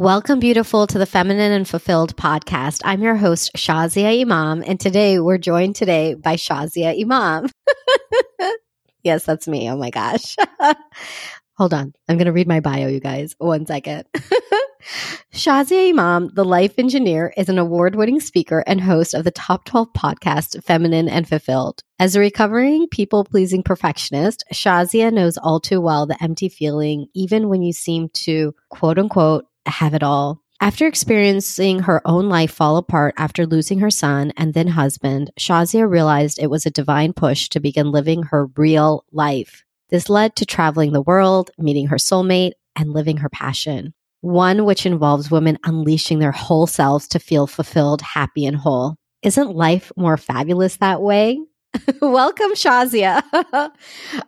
Welcome, 0.00 0.40
beautiful, 0.40 0.86
to 0.86 0.98
the 0.98 1.04
Feminine 1.04 1.52
and 1.52 1.68
Fulfilled 1.68 2.16
podcast. 2.16 2.80
I'm 2.86 3.02
your 3.02 3.16
host, 3.16 3.50
Shazia 3.54 4.22
Imam, 4.22 4.64
and 4.66 4.80
today 4.80 5.18
we're 5.20 5.36
joined 5.36 5.76
today 5.76 6.14
by 6.14 6.36
Shazia 6.36 6.98
Imam. 6.98 7.50
yes, 9.02 9.26
that's 9.26 9.46
me. 9.46 9.68
Oh 9.68 9.76
my 9.76 9.90
gosh. 9.90 10.36
Hold 11.58 11.74
on. 11.74 11.92
I'm 12.08 12.16
going 12.16 12.24
to 12.24 12.32
read 12.32 12.48
my 12.48 12.60
bio, 12.60 12.88
you 12.88 12.98
guys. 12.98 13.34
One 13.36 13.66
second. 13.66 14.06
Shazia 15.34 15.90
Imam, 15.90 16.30
the 16.32 16.46
life 16.46 16.78
engineer, 16.78 17.34
is 17.36 17.50
an 17.50 17.58
award 17.58 17.94
winning 17.94 18.20
speaker 18.20 18.64
and 18.66 18.80
host 18.80 19.12
of 19.12 19.24
the 19.24 19.30
top 19.30 19.66
12 19.66 19.92
podcast, 19.92 20.64
Feminine 20.64 21.10
and 21.10 21.28
Fulfilled. 21.28 21.82
As 21.98 22.16
a 22.16 22.20
recovering 22.20 22.88
people 22.88 23.24
pleasing 23.24 23.62
perfectionist, 23.62 24.44
Shazia 24.50 25.12
knows 25.12 25.36
all 25.36 25.60
too 25.60 25.82
well 25.82 26.06
the 26.06 26.22
empty 26.22 26.48
feeling, 26.48 27.08
even 27.12 27.50
when 27.50 27.60
you 27.60 27.74
seem 27.74 28.08
to 28.14 28.54
quote 28.70 28.98
unquote 28.98 29.44
have 29.66 29.94
it 29.94 30.02
all. 30.02 30.40
After 30.62 30.86
experiencing 30.86 31.80
her 31.80 32.02
own 32.04 32.28
life 32.28 32.52
fall 32.52 32.76
apart 32.76 33.14
after 33.16 33.46
losing 33.46 33.78
her 33.78 33.90
son 33.90 34.32
and 34.36 34.52
then 34.52 34.68
husband, 34.68 35.30
Shazia 35.38 35.88
realized 35.88 36.38
it 36.38 36.50
was 36.50 36.66
a 36.66 36.70
divine 36.70 37.14
push 37.14 37.48
to 37.48 37.60
begin 37.60 37.90
living 37.90 38.24
her 38.24 38.46
real 38.56 39.04
life. 39.10 39.64
This 39.88 40.10
led 40.10 40.36
to 40.36 40.44
traveling 40.44 40.92
the 40.92 41.00
world, 41.00 41.50
meeting 41.56 41.86
her 41.86 41.96
soulmate, 41.96 42.52
and 42.76 42.92
living 42.92 43.18
her 43.18 43.30
passion. 43.30 43.94
One 44.20 44.66
which 44.66 44.84
involves 44.84 45.30
women 45.30 45.58
unleashing 45.64 46.18
their 46.18 46.30
whole 46.30 46.66
selves 46.66 47.08
to 47.08 47.18
feel 47.18 47.46
fulfilled, 47.46 48.02
happy, 48.02 48.44
and 48.44 48.56
whole. 48.56 48.96
Isn't 49.22 49.56
life 49.56 49.90
more 49.96 50.18
fabulous 50.18 50.76
that 50.76 51.00
way? 51.00 51.40
Welcome, 52.00 52.52
Shazia. 52.52 53.22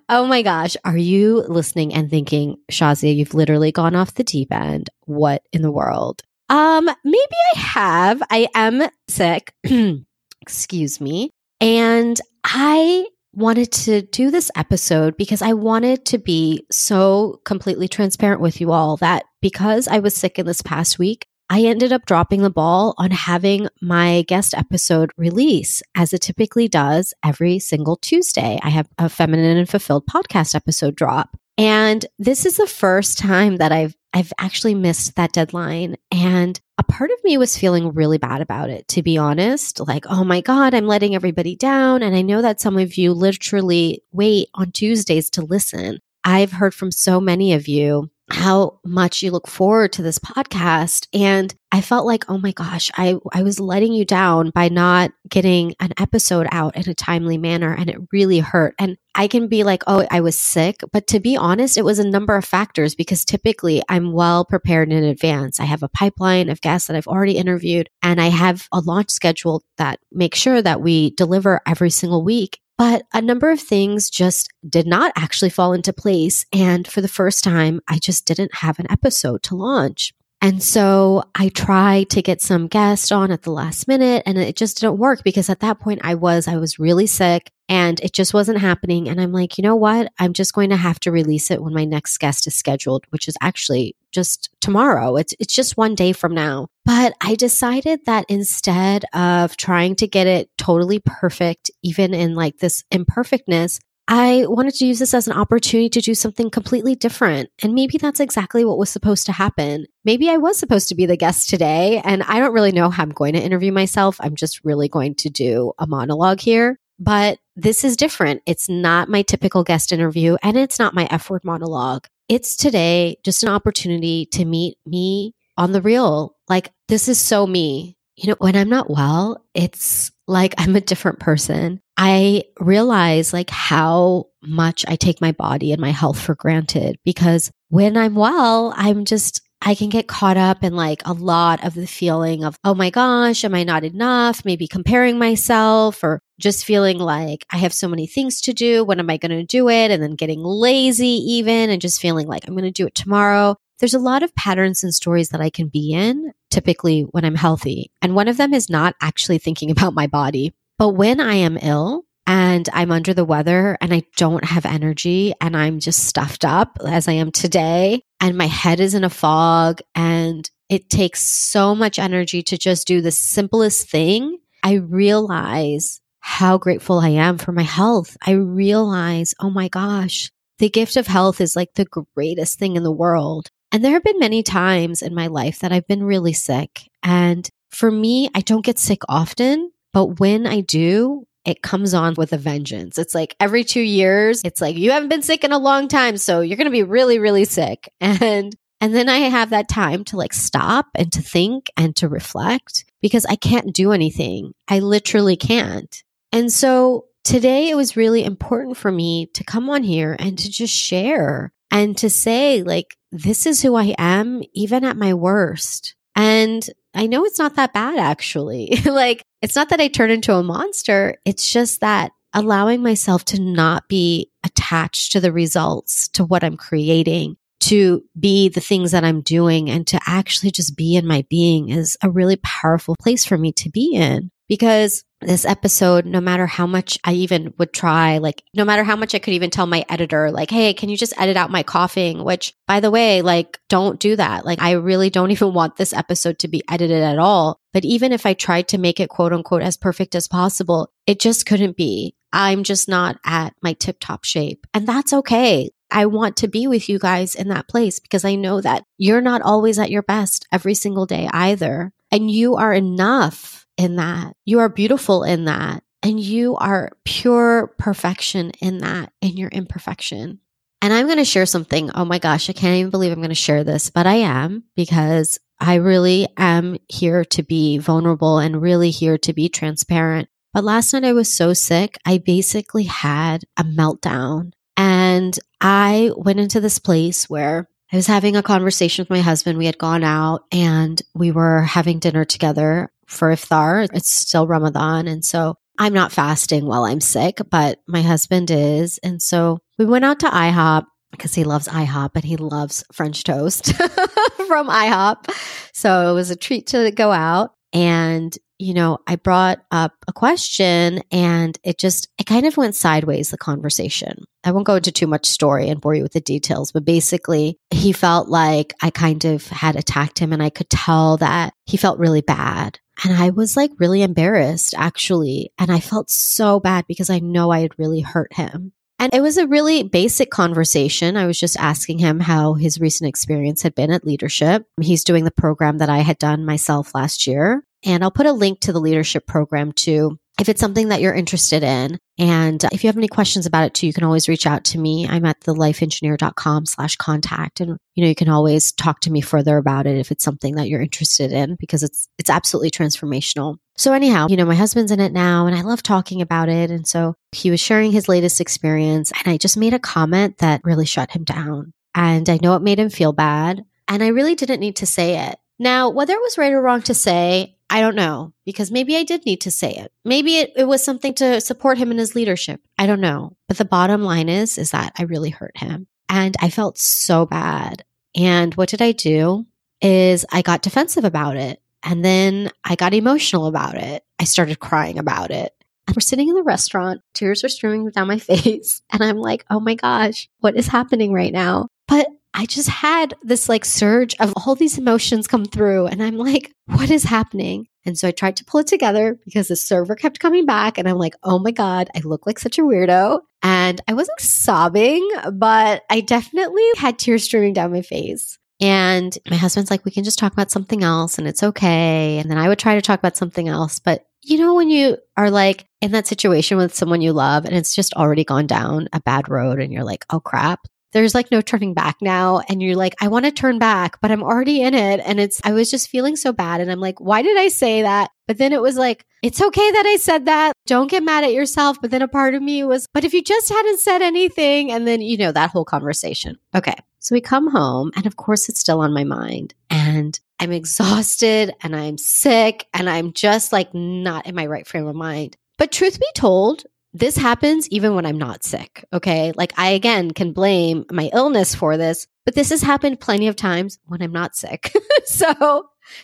oh 0.08 0.26
my 0.26 0.42
gosh. 0.42 0.76
Are 0.84 0.96
you 0.96 1.44
listening 1.48 1.92
and 1.92 2.10
thinking, 2.10 2.56
Shazia, 2.70 3.14
you've 3.14 3.34
literally 3.34 3.72
gone 3.72 3.96
off 3.96 4.14
the 4.14 4.24
deep 4.24 4.52
end? 4.52 4.90
What 5.06 5.42
in 5.52 5.62
the 5.62 5.70
world? 5.70 6.22
Um, 6.48 6.84
maybe 7.04 7.36
I 7.54 7.58
have. 7.58 8.22
I 8.30 8.48
am 8.54 8.88
sick. 9.08 9.54
Excuse 10.42 11.00
me. 11.00 11.30
And 11.60 12.20
I 12.44 13.06
wanted 13.34 13.72
to 13.72 14.02
do 14.02 14.30
this 14.30 14.50
episode 14.56 15.16
because 15.16 15.40
I 15.42 15.54
wanted 15.54 16.04
to 16.06 16.18
be 16.18 16.66
so 16.70 17.40
completely 17.44 17.88
transparent 17.88 18.40
with 18.40 18.60
you 18.60 18.72
all 18.72 18.96
that 18.98 19.24
because 19.40 19.88
I 19.88 20.00
was 20.00 20.14
sick 20.14 20.38
in 20.38 20.46
this 20.46 20.62
past 20.62 20.98
week, 20.98 21.26
I 21.52 21.64
ended 21.64 21.92
up 21.92 22.06
dropping 22.06 22.40
the 22.40 22.48
ball 22.48 22.94
on 22.96 23.10
having 23.10 23.68
my 23.82 24.24
guest 24.26 24.54
episode 24.54 25.10
release 25.18 25.82
as 25.94 26.14
it 26.14 26.22
typically 26.22 26.66
does 26.66 27.12
every 27.22 27.58
single 27.58 27.96
Tuesday. 27.96 28.58
I 28.62 28.70
have 28.70 28.88
a 28.96 29.10
feminine 29.10 29.58
and 29.58 29.68
fulfilled 29.68 30.06
podcast 30.06 30.54
episode 30.54 30.94
drop. 30.94 31.36
And 31.58 32.06
this 32.18 32.46
is 32.46 32.56
the 32.56 32.66
first 32.66 33.18
time 33.18 33.56
that 33.56 33.70
I've 33.70 33.94
I've 34.14 34.32
actually 34.38 34.74
missed 34.74 35.16
that 35.16 35.32
deadline 35.32 35.96
and 36.10 36.58
a 36.78 36.82
part 36.82 37.10
of 37.10 37.22
me 37.22 37.36
was 37.36 37.58
feeling 37.58 37.92
really 37.92 38.18
bad 38.18 38.40
about 38.40 38.70
it 38.70 38.88
to 38.88 39.02
be 39.02 39.16
honest 39.16 39.80
like 39.80 40.04
oh 40.08 40.22
my 40.22 40.42
god 40.42 40.74
I'm 40.74 40.86
letting 40.86 41.14
everybody 41.14 41.56
down 41.56 42.02
and 42.02 42.14
I 42.14 42.20
know 42.20 42.42
that 42.42 42.60
some 42.60 42.76
of 42.76 42.96
you 42.96 43.14
literally 43.14 44.02
wait 44.12 44.48
on 44.54 44.70
Tuesdays 44.70 45.30
to 45.30 45.42
listen 45.42 46.00
I've 46.24 46.52
heard 46.52 46.74
from 46.74 46.92
so 46.92 47.20
many 47.20 47.54
of 47.54 47.68
you 47.68 48.10
how 48.32 48.78
much 48.84 49.22
you 49.22 49.30
look 49.30 49.46
forward 49.46 49.92
to 49.92 50.02
this 50.02 50.18
podcast. 50.18 51.06
And 51.12 51.54
I 51.70 51.80
felt 51.80 52.06
like, 52.06 52.28
oh 52.30 52.38
my 52.38 52.52
gosh, 52.52 52.90
I, 52.96 53.16
I 53.32 53.42
was 53.42 53.60
letting 53.60 53.92
you 53.92 54.04
down 54.04 54.50
by 54.50 54.68
not 54.68 55.12
getting 55.28 55.74
an 55.80 55.92
episode 55.98 56.46
out 56.50 56.76
in 56.76 56.88
a 56.88 56.94
timely 56.94 57.38
manner. 57.38 57.74
And 57.74 57.90
it 57.90 57.98
really 58.10 58.40
hurt. 58.40 58.74
And 58.78 58.96
I 59.14 59.28
can 59.28 59.48
be 59.48 59.64
like, 59.64 59.82
oh, 59.86 60.06
I 60.10 60.20
was 60.20 60.36
sick. 60.36 60.80
But 60.92 61.06
to 61.08 61.20
be 61.20 61.36
honest, 61.36 61.76
it 61.76 61.84
was 61.84 61.98
a 61.98 62.08
number 62.08 62.34
of 62.34 62.44
factors 62.44 62.94
because 62.94 63.24
typically 63.24 63.82
I'm 63.88 64.12
well 64.12 64.44
prepared 64.44 64.90
in 64.90 65.04
advance. 65.04 65.60
I 65.60 65.64
have 65.64 65.82
a 65.82 65.88
pipeline 65.88 66.48
of 66.48 66.62
guests 66.62 66.88
that 66.88 66.96
I've 66.96 67.06
already 67.06 67.36
interviewed 67.36 67.90
and 68.02 68.20
I 68.20 68.28
have 68.28 68.66
a 68.72 68.80
launch 68.80 69.10
schedule 69.10 69.62
that 69.76 70.00
makes 70.10 70.38
sure 70.38 70.62
that 70.62 70.80
we 70.80 71.10
deliver 71.10 71.60
every 71.66 71.90
single 71.90 72.24
week. 72.24 72.61
But 72.82 73.06
a 73.12 73.22
number 73.22 73.48
of 73.52 73.60
things 73.60 74.10
just 74.10 74.48
did 74.68 74.88
not 74.88 75.12
actually 75.14 75.50
fall 75.50 75.72
into 75.72 75.92
place. 75.92 76.46
And 76.52 76.84
for 76.84 77.00
the 77.00 77.06
first 77.06 77.44
time, 77.44 77.80
I 77.86 78.00
just 78.00 78.26
didn't 78.26 78.56
have 78.56 78.80
an 78.80 78.90
episode 78.90 79.44
to 79.44 79.54
launch. 79.54 80.12
And 80.42 80.60
so 80.60 81.22
I 81.36 81.50
tried 81.50 82.10
to 82.10 82.20
get 82.20 82.42
some 82.42 82.66
guest 82.66 83.12
on 83.12 83.30
at 83.30 83.42
the 83.42 83.52
last 83.52 83.86
minute 83.86 84.24
and 84.26 84.36
it 84.36 84.56
just 84.56 84.80
didn't 84.80 84.98
work 84.98 85.22
because 85.22 85.48
at 85.48 85.60
that 85.60 85.78
point 85.78 86.00
I 86.02 86.16
was, 86.16 86.48
I 86.48 86.56
was 86.56 86.80
really 86.80 87.06
sick 87.06 87.52
and 87.68 88.00
it 88.00 88.12
just 88.12 88.34
wasn't 88.34 88.58
happening. 88.58 89.08
And 89.08 89.20
I'm 89.20 89.30
like, 89.30 89.56
you 89.56 89.62
know 89.62 89.76
what? 89.76 90.12
I'm 90.18 90.32
just 90.32 90.52
going 90.52 90.70
to 90.70 90.76
have 90.76 90.98
to 91.00 91.12
release 91.12 91.52
it 91.52 91.62
when 91.62 91.72
my 91.72 91.84
next 91.84 92.18
guest 92.18 92.48
is 92.48 92.56
scheduled, 92.56 93.04
which 93.10 93.28
is 93.28 93.36
actually 93.40 93.94
just 94.10 94.50
tomorrow. 94.60 95.14
It's, 95.14 95.32
it's 95.38 95.54
just 95.54 95.76
one 95.76 95.94
day 95.94 96.12
from 96.12 96.34
now. 96.34 96.66
But 96.84 97.14
I 97.20 97.36
decided 97.36 98.04
that 98.06 98.24
instead 98.28 99.04
of 99.14 99.56
trying 99.56 99.94
to 99.96 100.08
get 100.08 100.26
it 100.26 100.50
totally 100.58 100.98
perfect, 100.98 101.70
even 101.84 102.14
in 102.14 102.34
like 102.34 102.58
this 102.58 102.82
imperfectness, 102.90 103.78
I 104.08 104.46
wanted 104.48 104.74
to 104.74 104.86
use 104.86 104.98
this 104.98 105.14
as 105.14 105.28
an 105.28 105.32
opportunity 105.32 105.88
to 105.90 106.00
do 106.00 106.14
something 106.14 106.50
completely 106.50 106.94
different. 106.94 107.50
And 107.62 107.72
maybe 107.72 107.98
that's 107.98 108.20
exactly 108.20 108.64
what 108.64 108.78
was 108.78 108.90
supposed 108.90 109.26
to 109.26 109.32
happen. 109.32 109.86
Maybe 110.04 110.28
I 110.28 110.38
was 110.38 110.58
supposed 110.58 110.88
to 110.88 110.94
be 110.94 111.06
the 111.06 111.16
guest 111.16 111.48
today, 111.48 112.02
and 112.04 112.22
I 112.24 112.38
don't 112.38 112.52
really 112.52 112.72
know 112.72 112.90
how 112.90 113.04
I'm 113.04 113.10
going 113.10 113.34
to 113.34 113.42
interview 113.42 113.72
myself. 113.72 114.16
I'm 114.20 114.34
just 114.34 114.64
really 114.64 114.88
going 114.88 115.14
to 115.16 115.30
do 115.30 115.72
a 115.78 115.86
monologue 115.86 116.40
here. 116.40 116.78
But 116.98 117.38
this 117.56 117.84
is 117.84 117.96
different. 117.96 118.42
It's 118.46 118.68
not 118.68 119.08
my 119.08 119.22
typical 119.22 119.64
guest 119.64 119.92
interview, 119.92 120.36
and 120.42 120.56
it's 120.56 120.78
not 120.78 120.94
my 120.94 121.08
F 121.10 121.30
word 121.30 121.44
monologue. 121.44 122.06
It's 122.28 122.56
today 122.56 123.16
just 123.24 123.42
an 123.42 123.48
opportunity 123.48 124.26
to 124.26 124.44
meet 124.44 124.78
me 124.86 125.34
on 125.56 125.72
the 125.72 125.82
real. 125.82 126.36
Like, 126.48 126.70
this 126.88 127.08
is 127.08 127.20
so 127.20 127.46
me. 127.46 127.96
You 128.16 128.28
know, 128.28 128.36
when 128.38 128.56
I'm 128.56 128.68
not 128.68 128.90
well, 128.90 129.44
it's 129.54 130.12
like 130.28 130.54
I'm 130.58 130.76
a 130.76 130.80
different 130.80 131.18
person. 131.18 131.80
I 131.96 132.44
realize 132.58 133.32
like 133.32 133.50
how 133.50 134.26
much 134.42 134.84
I 134.88 134.96
take 134.96 135.20
my 135.20 135.32
body 135.32 135.72
and 135.72 135.80
my 135.80 135.90
health 135.90 136.20
for 136.20 136.34
granted 136.34 136.98
because 137.04 137.50
when 137.68 137.96
I'm 137.96 138.14
well, 138.14 138.72
I'm 138.76 139.04
just 139.04 139.40
I 139.64 139.76
can 139.76 139.90
get 139.90 140.08
caught 140.08 140.36
up 140.36 140.64
in 140.64 140.74
like 140.74 141.02
a 141.04 141.12
lot 141.12 141.64
of 141.64 141.74
the 141.74 141.86
feeling 141.86 142.42
of, 142.42 142.56
oh 142.64 142.74
my 142.74 142.90
gosh, 142.90 143.44
am 143.44 143.54
I 143.54 143.62
not 143.62 143.84
enough? 143.84 144.44
Maybe 144.44 144.66
comparing 144.66 145.18
myself 145.18 146.02
or 146.02 146.20
just 146.40 146.64
feeling 146.64 146.98
like 146.98 147.46
I 147.52 147.58
have 147.58 147.72
so 147.72 147.86
many 147.86 148.08
things 148.08 148.40
to 148.42 148.52
do. 148.52 148.82
When 148.82 148.98
am 148.98 149.08
I 149.08 149.18
going 149.18 149.30
to 149.30 149.44
do 149.44 149.68
it? 149.68 149.92
And 149.92 150.02
then 150.02 150.16
getting 150.16 150.42
lazy 150.42 151.06
even 151.34 151.70
and 151.70 151.80
just 151.80 152.00
feeling 152.00 152.26
like 152.26 152.48
I'm 152.48 152.54
going 152.54 152.64
to 152.64 152.72
do 152.72 152.88
it 152.88 152.96
tomorrow. 152.96 153.54
There's 153.78 153.94
a 153.94 154.00
lot 154.00 154.24
of 154.24 154.34
patterns 154.34 154.82
and 154.82 154.92
stories 154.92 155.28
that 155.28 155.40
I 155.40 155.50
can 155.50 155.68
be 155.68 155.92
in 155.92 156.32
typically 156.50 157.02
when 157.02 157.24
I'm 157.24 157.36
healthy. 157.36 157.92
And 158.02 158.16
one 158.16 158.26
of 158.26 158.38
them 158.38 158.52
is 158.52 158.68
not 158.68 158.96
actually 159.00 159.38
thinking 159.38 159.70
about 159.72 159.94
my 159.94 160.08
body. 160.08 160.52
But 160.82 160.96
when 160.96 161.20
I 161.20 161.34
am 161.34 161.60
ill, 161.62 162.06
and 162.26 162.68
I'm 162.72 162.90
under 162.90 163.14
the 163.14 163.24
weather 163.24 163.78
and 163.80 163.94
I 163.94 164.02
don't 164.16 164.44
have 164.44 164.66
energy 164.66 165.32
and 165.40 165.56
I'm 165.56 165.78
just 165.78 166.08
stuffed 166.08 166.44
up 166.44 166.76
as 166.84 167.06
I 167.06 167.12
am 167.12 167.30
today 167.30 168.02
and 168.18 168.36
my 168.36 168.46
head 168.46 168.80
is 168.80 168.92
in 168.92 169.04
a 169.04 169.08
fog 169.08 169.78
and 169.94 170.50
it 170.68 170.90
takes 170.90 171.20
so 171.20 171.76
much 171.76 172.00
energy 172.00 172.42
to 172.42 172.58
just 172.58 172.88
do 172.88 173.00
the 173.00 173.12
simplest 173.12 173.88
thing, 173.90 174.38
I 174.64 174.74
realize 174.74 176.00
how 176.18 176.58
grateful 176.58 176.98
I 176.98 177.10
am 177.10 177.38
for 177.38 177.52
my 177.52 177.62
health. 177.62 178.16
I 178.20 178.32
realize, 178.32 179.36
oh 179.38 179.50
my 179.50 179.68
gosh, 179.68 180.32
the 180.58 180.68
gift 180.68 180.96
of 180.96 181.06
health 181.06 181.40
is 181.40 181.54
like 181.54 181.74
the 181.74 181.86
greatest 182.16 182.58
thing 182.58 182.74
in 182.74 182.82
the 182.82 182.90
world. 182.90 183.52
And 183.70 183.84
there 183.84 183.92
have 183.92 184.02
been 184.02 184.18
many 184.18 184.42
times 184.42 185.00
in 185.00 185.14
my 185.14 185.28
life 185.28 185.60
that 185.60 185.70
I've 185.70 185.86
been 185.86 186.02
really 186.02 186.32
sick. 186.32 186.90
And 187.04 187.48
for 187.70 187.92
me, 187.92 188.30
I 188.34 188.40
don't 188.40 188.64
get 188.64 188.80
sick 188.80 189.02
often, 189.08 189.70
but 189.92 190.20
when 190.20 190.46
I 190.46 190.60
do, 190.60 191.26
it 191.44 191.62
comes 191.62 191.92
on 191.92 192.14
with 192.16 192.32
a 192.32 192.38
vengeance. 192.38 192.98
It's 192.98 193.14
like 193.14 193.34
every 193.40 193.64
two 193.64 193.80
years, 193.80 194.42
it's 194.44 194.60
like, 194.60 194.76
you 194.76 194.92
haven't 194.92 195.08
been 195.08 195.22
sick 195.22 195.44
in 195.44 195.52
a 195.52 195.58
long 195.58 195.88
time. 195.88 196.16
So 196.16 196.40
you're 196.40 196.56
going 196.56 196.66
to 196.66 196.70
be 196.70 196.84
really, 196.84 197.18
really 197.18 197.44
sick. 197.44 197.92
And, 198.00 198.54
and 198.80 198.92
then 198.92 199.08
I 199.08 199.18
have 199.18 199.50
that 199.50 199.68
time 199.68 200.02
to 200.06 200.16
like 200.16 200.32
stop 200.32 200.86
and 200.96 201.12
to 201.12 201.22
think 201.22 201.70
and 201.76 201.94
to 201.96 202.08
reflect 202.08 202.84
because 203.00 203.24
I 203.24 203.36
can't 203.36 203.72
do 203.72 203.92
anything. 203.92 204.54
I 204.66 204.80
literally 204.80 205.36
can't. 205.36 206.02
And 206.32 206.52
so 206.52 207.06
today 207.22 207.68
it 207.68 207.76
was 207.76 207.96
really 207.96 208.24
important 208.24 208.76
for 208.76 208.90
me 208.90 209.26
to 209.34 209.44
come 209.44 209.70
on 209.70 209.84
here 209.84 210.16
and 210.18 210.36
to 210.36 210.50
just 210.50 210.74
share 210.74 211.52
and 211.70 211.96
to 211.98 212.10
say, 212.10 212.64
like, 212.64 212.96
this 213.12 213.46
is 213.46 213.62
who 213.62 213.76
I 213.76 213.94
am, 213.98 214.42
even 214.52 214.84
at 214.84 214.96
my 214.96 215.14
worst. 215.14 215.94
And 216.16 216.68
I 216.94 217.06
know 217.06 217.24
it's 217.24 217.38
not 217.38 217.56
that 217.56 217.72
bad, 217.72 217.98
actually. 217.98 218.76
like, 218.84 219.22
it's 219.40 219.56
not 219.56 219.70
that 219.70 219.80
I 219.80 219.88
turn 219.88 220.10
into 220.10 220.34
a 220.34 220.42
monster. 220.42 221.18
It's 221.24 221.50
just 221.50 221.80
that 221.80 222.12
allowing 222.34 222.82
myself 222.82 223.24
to 223.26 223.40
not 223.40 223.88
be 223.88 224.30
attached 224.44 225.12
to 225.12 225.20
the 225.20 225.32
results, 225.32 226.08
to 226.08 226.24
what 226.24 226.44
I'm 226.44 226.56
creating, 226.56 227.36
to 227.60 228.02
be 228.18 228.48
the 228.48 228.60
things 228.60 228.92
that 228.92 229.04
I'm 229.04 229.20
doing, 229.20 229.70
and 229.70 229.86
to 229.88 230.00
actually 230.06 230.50
just 230.50 230.76
be 230.76 230.96
in 230.96 231.06
my 231.06 231.24
being 231.30 231.68
is 231.68 231.96
a 232.02 232.10
really 232.10 232.36
powerful 232.36 232.96
place 233.00 233.24
for 233.24 233.38
me 233.38 233.52
to 233.52 233.70
be 233.70 233.94
in. 233.94 234.30
Because 234.48 235.04
this 235.26 235.44
episode, 235.44 236.06
no 236.06 236.20
matter 236.20 236.46
how 236.46 236.66
much 236.66 236.98
I 237.04 237.12
even 237.14 237.54
would 237.58 237.72
try, 237.72 238.18
like, 238.18 238.42
no 238.54 238.64
matter 238.64 238.84
how 238.84 238.96
much 238.96 239.14
I 239.14 239.18
could 239.18 239.34
even 239.34 239.50
tell 239.50 239.66
my 239.66 239.84
editor, 239.88 240.30
like, 240.30 240.50
hey, 240.50 240.74
can 240.74 240.88
you 240.88 240.96
just 240.96 241.18
edit 241.18 241.36
out 241.36 241.50
my 241.50 241.62
coughing? 241.62 242.24
Which, 242.24 242.54
by 242.66 242.80
the 242.80 242.90
way, 242.90 243.22
like, 243.22 243.58
don't 243.68 244.00
do 244.00 244.16
that. 244.16 244.44
Like, 244.44 244.60
I 244.60 244.72
really 244.72 245.10
don't 245.10 245.30
even 245.32 245.54
want 245.54 245.76
this 245.76 245.92
episode 245.92 246.38
to 246.40 246.48
be 246.48 246.62
edited 246.68 247.02
at 247.02 247.18
all. 247.18 247.60
But 247.72 247.84
even 247.84 248.12
if 248.12 248.26
I 248.26 248.34
tried 248.34 248.68
to 248.68 248.78
make 248.78 249.00
it 249.00 249.08
quote 249.08 249.32
unquote 249.32 249.62
as 249.62 249.76
perfect 249.76 250.14
as 250.14 250.28
possible, 250.28 250.92
it 251.06 251.20
just 251.20 251.46
couldn't 251.46 251.76
be. 251.76 252.14
I'm 252.32 252.62
just 252.62 252.88
not 252.88 253.18
at 253.24 253.54
my 253.62 253.74
tip 253.74 253.98
top 254.00 254.24
shape. 254.24 254.66
And 254.72 254.86
that's 254.86 255.12
okay. 255.12 255.70
I 255.90 256.06
want 256.06 256.38
to 256.38 256.48
be 256.48 256.66
with 256.66 256.88
you 256.88 256.98
guys 256.98 257.34
in 257.34 257.48
that 257.48 257.68
place 257.68 258.00
because 258.00 258.24
I 258.24 258.34
know 258.34 258.60
that 258.62 258.84
you're 258.96 259.20
not 259.20 259.42
always 259.42 259.78
at 259.78 259.90
your 259.90 260.02
best 260.02 260.46
every 260.50 260.74
single 260.74 261.04
day 261.04 261.28
either. 261.32 261.92
And 262.10 262.30
you 262.30 262.56
are 262.56 262.72
enough 262.72 263.61
in 263.82 263.96
that. 263.96 264.34
You 264.44 264.60
are 264.60 264.68
beautiful 264.68 265.24
in 265.24 265.44
that. 265.44 265.82
And 266.02 266.18
you 266.18 266.56
are 266.56 266.90
pure 267.04 267.74
perfection 267.78 268.50
in 268.60 268.78
that, 268.78 269.12
in 269.20 269.36
your 269.36 269.50
imperfection. 269.50 270.40
And 270.80 270.92
I'm 270.92 271.06
going 271.06 271.18
to 271.18 271.24
share 271.24 271.46
something. 271.46 271.90
Oh 271.94 272.04
my 272.04 272.18
gosh, 272.18 272.50
I 272.50 272.54
can't 272.54 272.76
even 272.76 272.90
believe 272.90 273.12
I'm 273.12 273.20
going 273.20 273.28
to 273.28 273.36
share 273.36 273.62
this, 273.62 273.88
but 273.88 274.04
I 274.04 274.14
am 274.14 274.64
because 274.74 275.38
I 275.60 275.76
really 275.76 276.26
am 276.36 276.76
here 276.88 277.24
to 277.26 277.44
be 277.44 277.78
vulnerable 277.78 278.38
and 278.38 278.60
really 278.60 278.90
here 278.90 279.16
to 279.18 279.32
be 279.32 279.48
transparent. 279.48 280.28
But 280.52 280.64
last 280.64 280.92
night 280.92 281.04
I 281.04 281.12
was 281.12 281.30
so 281.30 281.54
sick, 281.54 281.98
I 282.04 282.18
basically 282.18 282.84
had 282.84 283.44
a 283.56 283.62
meltdown. 283.62 284.52
And 284.76 285.38
I 285.60 286.10
went 286.16 286.40
into 286.40 286.60
this 286.60 286.80
place 286.80 287.30
where 287.30 287.68
I 287.92 287.96
was 287.96 288.06
having 288.06 288.36
a 288.36 288.42
conversation 288.42 289.02
with 289.02 289.10
my 289.10 289.20
husband. 289.20 289.58
We 289.58 289.66
had 289.66 289.76
gone 289.76 290.02
out 290.02 290.44
and 290.50 291.00
we 291.14 291.30
were 291.30 291.60
having 291.60 291.98
dinner 291.98 292.24
together 292.24 292.90
for 293.06 293.30
iftar. 293.30 293.86
It's 293.92 294.10
still 294.10 294.46
Ramadan. 294.46 295.06
And 295.06 295.22
so 295.22 295.56
I'm 295.78 295.92
not 295.92 296.10
fasting 296.10 296.64
while 296.64 296.84
I'm 296.84 297.02
sick, 297.02 297.38
but 297.50 297.80
my 297.86 298.00
husband 298.00 298.50
is. 298.50 298.96
And 298.98 299.20
so 299.20 299.58
we 299.78 299.84
went 299.84 300.06
out 300.06 300.20
to 300.20 300.26
IHOP 300.26 300.86
because 301.10 301.34
he 301.34 301.44
loves 301.44 301.68
IHOP 301.68 302.12
and 302.14 302.24
he 302.24 302.38
loves 302.38 302.82
French 302.92 303.24
toast 303.24 303.76
from 304.46 304.68
IHOP. 304.68 305.30
So 305.74 306.10
it 306.10 306.14
was 306.14 306.30
a 306.30 306.36
treat 306.36 306.68
to 306.68 306.90
go 306.92 307.12
out. 307.12 307.50
And, 307.74 308.36
you 308.62 308.74
know, 308.74 308.98
I 309.08 309.16
brought 309.16 309.58
up 309.72 309.92
a 310.06 310.12
question 310.12 311.02
and 311.10 311.58
it 311.64 311.78
just, 311.78 312.08
it 312.16 312.26
kind 312.26 312.46
of 312.46 312.56
went 312.56 312.76
sideways, 312.76 313.30
the 313.30 313.36
conversation. 313.36 314.24
I 314.44 314.52
won't 314.52 314.66
go 314.66 314.76
into 314.76 314.92
too 314.92 315.08
much 315.08 315.26
story 315.26 315.68
and 315.68 315.80
bore 315.80 315.94
you 315.94 316.02
with 316.04 316.12
the 316.12 316.20
details, 316.20 316.70
but 316.70 316.84
basically, 316.84 317.58
he 317.70 317.92
felt 317.92 318.28
like 318.28 318.72
I 318.80 318.90
kind 318.90 319.24
of 319.24 319.46
had 319.48 319.74
attacked 319.74 320.18
him 320.18 320.32
and 320.32 320.42
I 320.42 320.50
could 320.50 320.70
tell 320.70 321.16
that 321.16 321.54
he 321.66 321.76
felt 321.76 321.98
really 321.98 322.20
bad. 322.20 322.78
And 323.04 323.16
I 323.16 323.30
was 323.30 323.56
like 323.56 323.72
really 323.78 324.02
embarrassed 324.02 324.74
actually. 324.76 325.52
And 325.58 325.72
I 325.72 325.80
felt 325.80 326.10
so 326.10 326.60
bad 326.60 326.84
because 326.86 327.10
I 327.10 327.18
know 327.18 327.50
I 327.50 327.60
had 327.60 327.78
really 327.78 328.00
hurt 328.00 328.32
him. 328.32 328.72
And 329.02 329.12
it 329.12 329.20
was 329.20 329.36
a 329.36 329.48
really 329.48 329.82
basic 329.82 330.30
conversation. 330.30 331.16
I 331.16 331.26
was 331.26 331.40
just 331.40 331.58
asking 331.58 331.98
him 331.98 332.20
how 332.20 332.54
his 332.54 332.78
recent 332.78 333.08
experience 333.08 333.60
had 333.62 333.74
been 333.74 333.90
at 333.90 334.06
leadership. 334.06 334.64
He's 334.80 335.02
doing 335.02 335.24
the 335.24 335.32
program 335.32 335.78
that 335.78 335.88
I 335.88 335.98
had 335.98 336.18
done 336.18 336.44
myself 336.44 336.94
last 336.94 337.26
year. 337.26 337.64
And 337.84 338.04
I'll 338.04 338.12
put 338.12 338.26
a 338.26 338.32
link 338.32 338.60
to 338.60 338.72
the 338.72 338.78
leadership 338.78 339.26
program 339.26 339.72
too 339.72 340.20
if 340.42 340.48
it's 340.48 340.60
something 340.60 340.88
that 340.88 341.00
you're 341.00 341.14
interested 341.14 341.62
in. 341.62 341.96
And 342.18 342.64
if 342.72 342.82
you 342.82 342.88
have 342.88 342.96
any 342.96 343.06
questions 343.06 343.46
about 343.46 343.64
it 343.64 343.74
too, 343.74 343.86
you 343.86 343.92
can 343.92 344.02
always 344.02 344.28
reach 344.28 344.44
out 344.44 344.64
to 344.64 344.78
me. 344.78 345.06
I'm 345.08 345.24
at 345.24 345.38
thelifeengineer.com 345.40 346.66
slash 346.66 346.96
contact. 346.96 347.60
And, 347.60 347.78
you 347.94 348.02
know, 348.02 348.08
you 348.08 348.16
can 348.16 348.28
always 348.28 348.72
talk 348.72 348.98
to 349.00 349.12
me 349.12 349.20
further 349.20 349.56
about 349.56 349.86
it 349.86 349.96
if 349.96 350.10
it's 350.10 350.24
something 350.24 350.56
that 350.56 350.68
you're 350.68 350.82
interested 350.82 351.30
in 351.30 351.56
because 351.60 351.84
it's, 351.84 352.08
it's 352.18 352.28
absolutely 352.28 352.72
transformational. 352.72 353.58
So 353.76 353.92
anyhow, 353.92 354.26
you 354.28 354.36
know, 354.36 354.44
my 354.44 354.56
husband's 354.56 354.90
in 354.90 354.98
it 354.98 355.12
now 355.12 355.46
and 355.46 355.54
I 355.54 355.62
love 355.62 355.80
talking 355.80 356.20
about 356.20 356.48
it. 356.48 356.72
And 356.72 356.88
so 356.88 357.14
he 357.30 357.52
was 357.52 357.60
sharing 357.60 357.92
his 357.92 358.08
latest 358.08 358.40
experience 358.40 359.12
and 359.12 359.32
I 359.32 359.36
just 359.36 359.56
made 359.56 359.74
a 359.74 359.78
comment 359.78 360.38
that 360.38 360.60
really 360.64 360.86
shut 360.86 361.12
him 361.12 361.22
down. 361.22 361.72
And 361.94 362.28
I 362.28 362.40
know 362.42 362.56
it 362.56 362.62
made 362.62 362.80
him 362.80 362.90
feel 362.90 363.12
bad. 363.12 363.64
And 363.86 364.02
I 364.02 364.08
really 364.08 364.34
didn't 364.34 364.60
need 364.60 364.76
to 364.76 364.86
say 364.86 365.28
it. 365.28 365.38
Now, 365.60 365.88
whether 365.90 366.14
it 366.14 366.20
was 366.20 366.36
right 366.36 366.52
or 366.52 366.60
wrong 366.60 366.82
to 366.82 366.94
say, 366.94 367.56
I 367.72 367.80
don't 367.80 367.96
know 367.96 368.34
because 368.44 368.70
maybe 368.70 368.96
I 368.96 369.02
did 369.02 369.24
need 369.24 369.40
to 369.40 369.50
say 369.50 369.74
it. 369.74 369.92
Maybe 370.04 370.36
it, 370.36 370.52
it 370.56 370.66
was 370.66 370.84
something 370.84 371.14
to 371.14 371.40
support 371.40 371.78
him 371.78 371.90
in 371.90 371.96
his 371.96 372.14
leadership. 372.14 372.60
I 372.76 372.86
don't 372.86 373.00
know. 373.00 373.34
But 373.48 373.56
the 373.56 373.64
bottom 373.64 374.02
line 374.02 374.28
is, 374.28 374.58
is 374.58 374.72
that 374.72 374.92
I 374.98 375.04
really 375.04 375.30
hurt 375.30 375.56
him 375.56 375.86
and 376.06 376.36
I 376.38 376.50
felt 376.50 376.76
so 376.76 377.24
bad. 377.24 377.82
And 378.14 378.54
what 378.56 378.68
did 378.68 378.82
I 378.82 378.92
do? 378.92 379.46
Is 379.80 380.26
I 380.30 380.42
got 380.42 380.60
defensive 380.60 381.06
about 381.06 381.38
it. 381.38 381.62
And 381.82 382.04
then 382.04 382.50
I 382.62 382.74
got 382.74 382.92
emotional 382.92 383.46
about 383.46 383.76
it. 383.76 384.04
I 384.18 384.24
started 384.24 384.60
crying 384.60 384.98
about 384.98 385.30
it. 385.30 385.54
And 385.86 385.96
we're 385.96 386.00
sitting 386.00 386.28
in 386.28 386.34
the 386.34 386.42
restaurant, 386.42 387.00
tears 387.14 387.42
are 387.42 387.48
streaming 387.48 387.88
down 387.88 388.06
my 388.06 388.18
face. 388.18 388.82
And 388.92 389.02
I'm 389.02 389.16
like, 389.16 389.46
oh 389.48 389.60
my 389.60 389.76
gosh, 389.76 390.28
what 390.40 390.56
is 390.56 390.68
happening 390.68 391.14
right 391.14 391.32
now? 391.32 391.68
But 391.88 392.06
I 392.34 392.46
just 392.46 392.68
had 392.68 393.14
this 393.22 393.48
like 393.48 393.64
surge 393.64 394.14
of 394.18 394.32
all 394.36 394.54
these 394.54 394.78
emotions 394.78 395.26
come 395.26 395.44
through. 395.44 395.86
And 395.86 396.02
I'm 396.02 396.16
like, 396.16 396.52
what 396.66 396.90
is 396.90 397.04
happening? 397.04 397.66
And 397.84 397.98
so 397.98 398.08
I 398.08 398.12
tried 398.12 398.36
to 398.36 398.44
pull 398.44 398.60
it 398.60 398.66
together 398.66 399.18
because 399.24 399.48
the 399.48 399.56
server 399.56 399.96
kept 399.96 400.20
coming 400.20 400.46
back. 400.46 400.78
And 400.78 400.88
I'm 400.88 400.98
like, 400.98 401.14
oh 401.22 401.38
my 401.38 401.50
God, 401.50 401.88
I 401.94 402.00
look 402.00 402.26
like 402.26 402.38
such 402.38 402.58
a 402.58 402.62
weirdo. 402.62 403.20
And 403.42 403.80
I 403.88 403.94
wasn't 403.94 404.20
sobbing, 404.20 405.08
but 405.32 405.82
I 405.90 406.00
definitely 406.00 406.64
had 406.76 406.98
tears 406.98 407.24
streaming 407.24 407.52
down 407.52 407.72
my 407.72 407.82
face. 407.82 408.38
And 408.60 409.16
my 409.28 409.36
husband's 409.36 409.70
like, 409.70 409.84
we 409.84 409.90
can 409.90 410.04
just 410.04 410.20
talk 410.20 410.32
about 410.32 410.52
something 410.52 410.84
else 410.84 411.18
and 411.18 411.26
it's 411.26 411.42
okay. 411.42 412.18
And 412.18 412.30
then 412.30 412.38
I 412.38 412.48
would 412.48 412.60
try 412.60 412.76
to 412.76 412.82
talk 412.82 413.00
about 413.00 413.16
something 413.16 413.48
else. 413.48 413.80
But 413.80 414.06
you 414.22 414.38
know, 414.38 414.54
when 414.54 414.70
you 414.70 414.98
are 415.16 415.30
like 415.30 415.66
in 415.80 415.90
that 415.92 416.06
situation 416.06 416.56
with 416.56 416.74
someone 416.74 417.00
you 417.00 417.12
love 417.12 417.44
and 417.44 417.56
it's 417.56 417.74
just 417.74 417.92
already 417.94 418.22
gone 418.22 418.46
down 418.46 418.88
a 418.92 419.00
bad 419.00 419.28
road 419.28 419.58
and 419.58 419.72
you're 419.72 419.82
like, 419.82 420.04
oh 420.10 420.20
crap, 420.20 420.60
there's 420.92 421.14
like 421.14 421.30
no 421.30 421.40
turning 421.40 421.74
back 421.74 421.96
now. 422.00 422.40
And 422.48 422.62
you're 422.62 422.76
like, 422.76 422.94
I 423.00 423.08
want 423.08 423.24
to 423.24 423.32
turn 423.32 423.58
back, 423.58 424.00
but 424.00 424.10
I'm 424.10 424.22
already 424.22 424.62
in 424.62 424.74
it. 424.74 425.00
And 425.04 425.18
it's, 425.18 425.40
I 425.44 425.52
was 425.52 425.70
just 425.70 425.88
feeling 425.88 426.16
so 426.16 426.32
bad. 426.32 426.60
And 426.60 426.70
I'm 426.70 426.80
like, 426.80 427.00
why 427.00 427.22
did 427.22 427.36
I 427.36 427.48
say 427.48 427.82
that? 427.82 428.10
But 428.26 428.38
then 428.38 428.52
it 428.52 428.62
was 428.62 428.76
like, 428.76 429.04
it's 429.22 429.40
okay 429.40 429.70
that 429.70 429.86
I 429.86 429.96
said 429.96 430.26
that. 430.26 430.52
Don't 430.66 430.90
get 430.90 431.02
mad 431.02 431.24
at 431.24 431.32
yourself. 431.32 431.80
But 431.80 431.90
then 431.90 432.02
a 432.02 432.08
part 432.08 432.34
of 432.34 432.42
me 432.42 432.64
was, 432.64 432.86
but 432.92 433.04
if 433.04 433.12
you 433.12 433.22
just 433.22 433.48
hadn't 433.48 433.80
said 433.80 434.02
anything, 434.02 434.70
and 434.70 434.86
then, 434.86 435.00
you 435.00 435.16
know, 435.16 435.32
that 435.32 435.50
whole 435.50 435.64
conversation. 435.64 436.38
Okay. 436.54 436.76
So 436.98 437.16
we 437.16 437.20
come 437.20 437.50
home, 437.50 437.90
and 437.96 438.06
of 438.06 438.16
course, 438.16 438.48
it's 438.48 438.60
still 438.60 438.80
on 438.80 438.94
my 438.94 439.02
mind. 439.02 439.54
And 439.70 440.18
I'm 440.42 440.52
exhausted 440.52 441.54
and 441.62 441.76
I'm 441.76 441.98
sick 441.98 442.66
and 442.74 442.90
I'm 442.90 443.12
just 443.12 443.52
like 443.52 443.72
not 443.74 444.26
in 444.26 444.34
my 444.34 444.46
right 444.46 444.66
frame 444.66 444.88
of 444.88 444.96
mind. 444.96 445.36
But 445.56 445.70
truth 445.70 446.00
be 446.00 446.06
told, 446.16 446.64
this 446.94 447.16
happens 447.16 447.68
even 447.68 447.94
when 447.94 448.06
I'm 448.06 448.18
not 448.18 448.44
sick. 448.44 448.84
Okay. 448.92 449.32
Like 449.34 449.52
I 449.56 449.70
again 449.70 450.10
can 450.10 450.32
blame 450.32 450.84
my 450.90 451.10
illness 451.12 451.54
for 451.54 451.76
this, 451.76 452.06
but 452.24 452.34
this 452.34 452.50
has 452.50 452.62
happened 452.62 453.00
plenty 453.00 453.28
of 453.28 453.36
times 453.36 453.78
when 453.86 454.02
I'm 454.02 454.12
not 454.12 454.36
sick. 454.36 454.74
so 455.04 455.32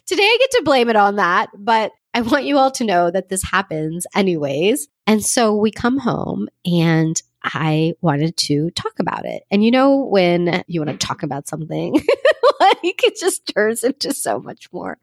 today 0.07 0.23
I 0.23 0.37
get 0.41 0.51
to 0.53 0.63
blame 0.65 0.89
it 0.89 0.97
on 0.97 1.17
that, 1.17 1.51
but 1.57 1.93
I 2.15 2.23
want 2.23 2.47
you 2.47 2.57
all 2.59 2.71
to 2.73 2.85
know 2.85 3.11
that 3.11 3.29
this 3.29 3.43
happens 3.43 4.07
anyways. 4.15 4.89
And 5.07 5.25
so 5.25 5.55
we 5.55 5.71
come 5.71 5.99
home 5.99 6.49
and 6.65 7.21
I 7.45 7.95
wanted 8.01 8.37
to 8.39 8.71
talk 8.71 8.99
about 8.99 9.25
it. 9.25 9.45
And 9.51 9.65
you 9.65 9.71
know, 9.71 10.05
when 10.05 10.65
you 10.67 10.81
want 10.81 10.99
to 10.99 11.07
talk 11.07 11.23
about 11.23 11.49
something, 11.49 11.95
like 12.61 13.05
it 13.05 13.19
just 13.19 13.47
turns 13.55 13.85
into 13.85 14.13
so 14.13 14.41
much 14.41 14.73
more. 14.73 14.99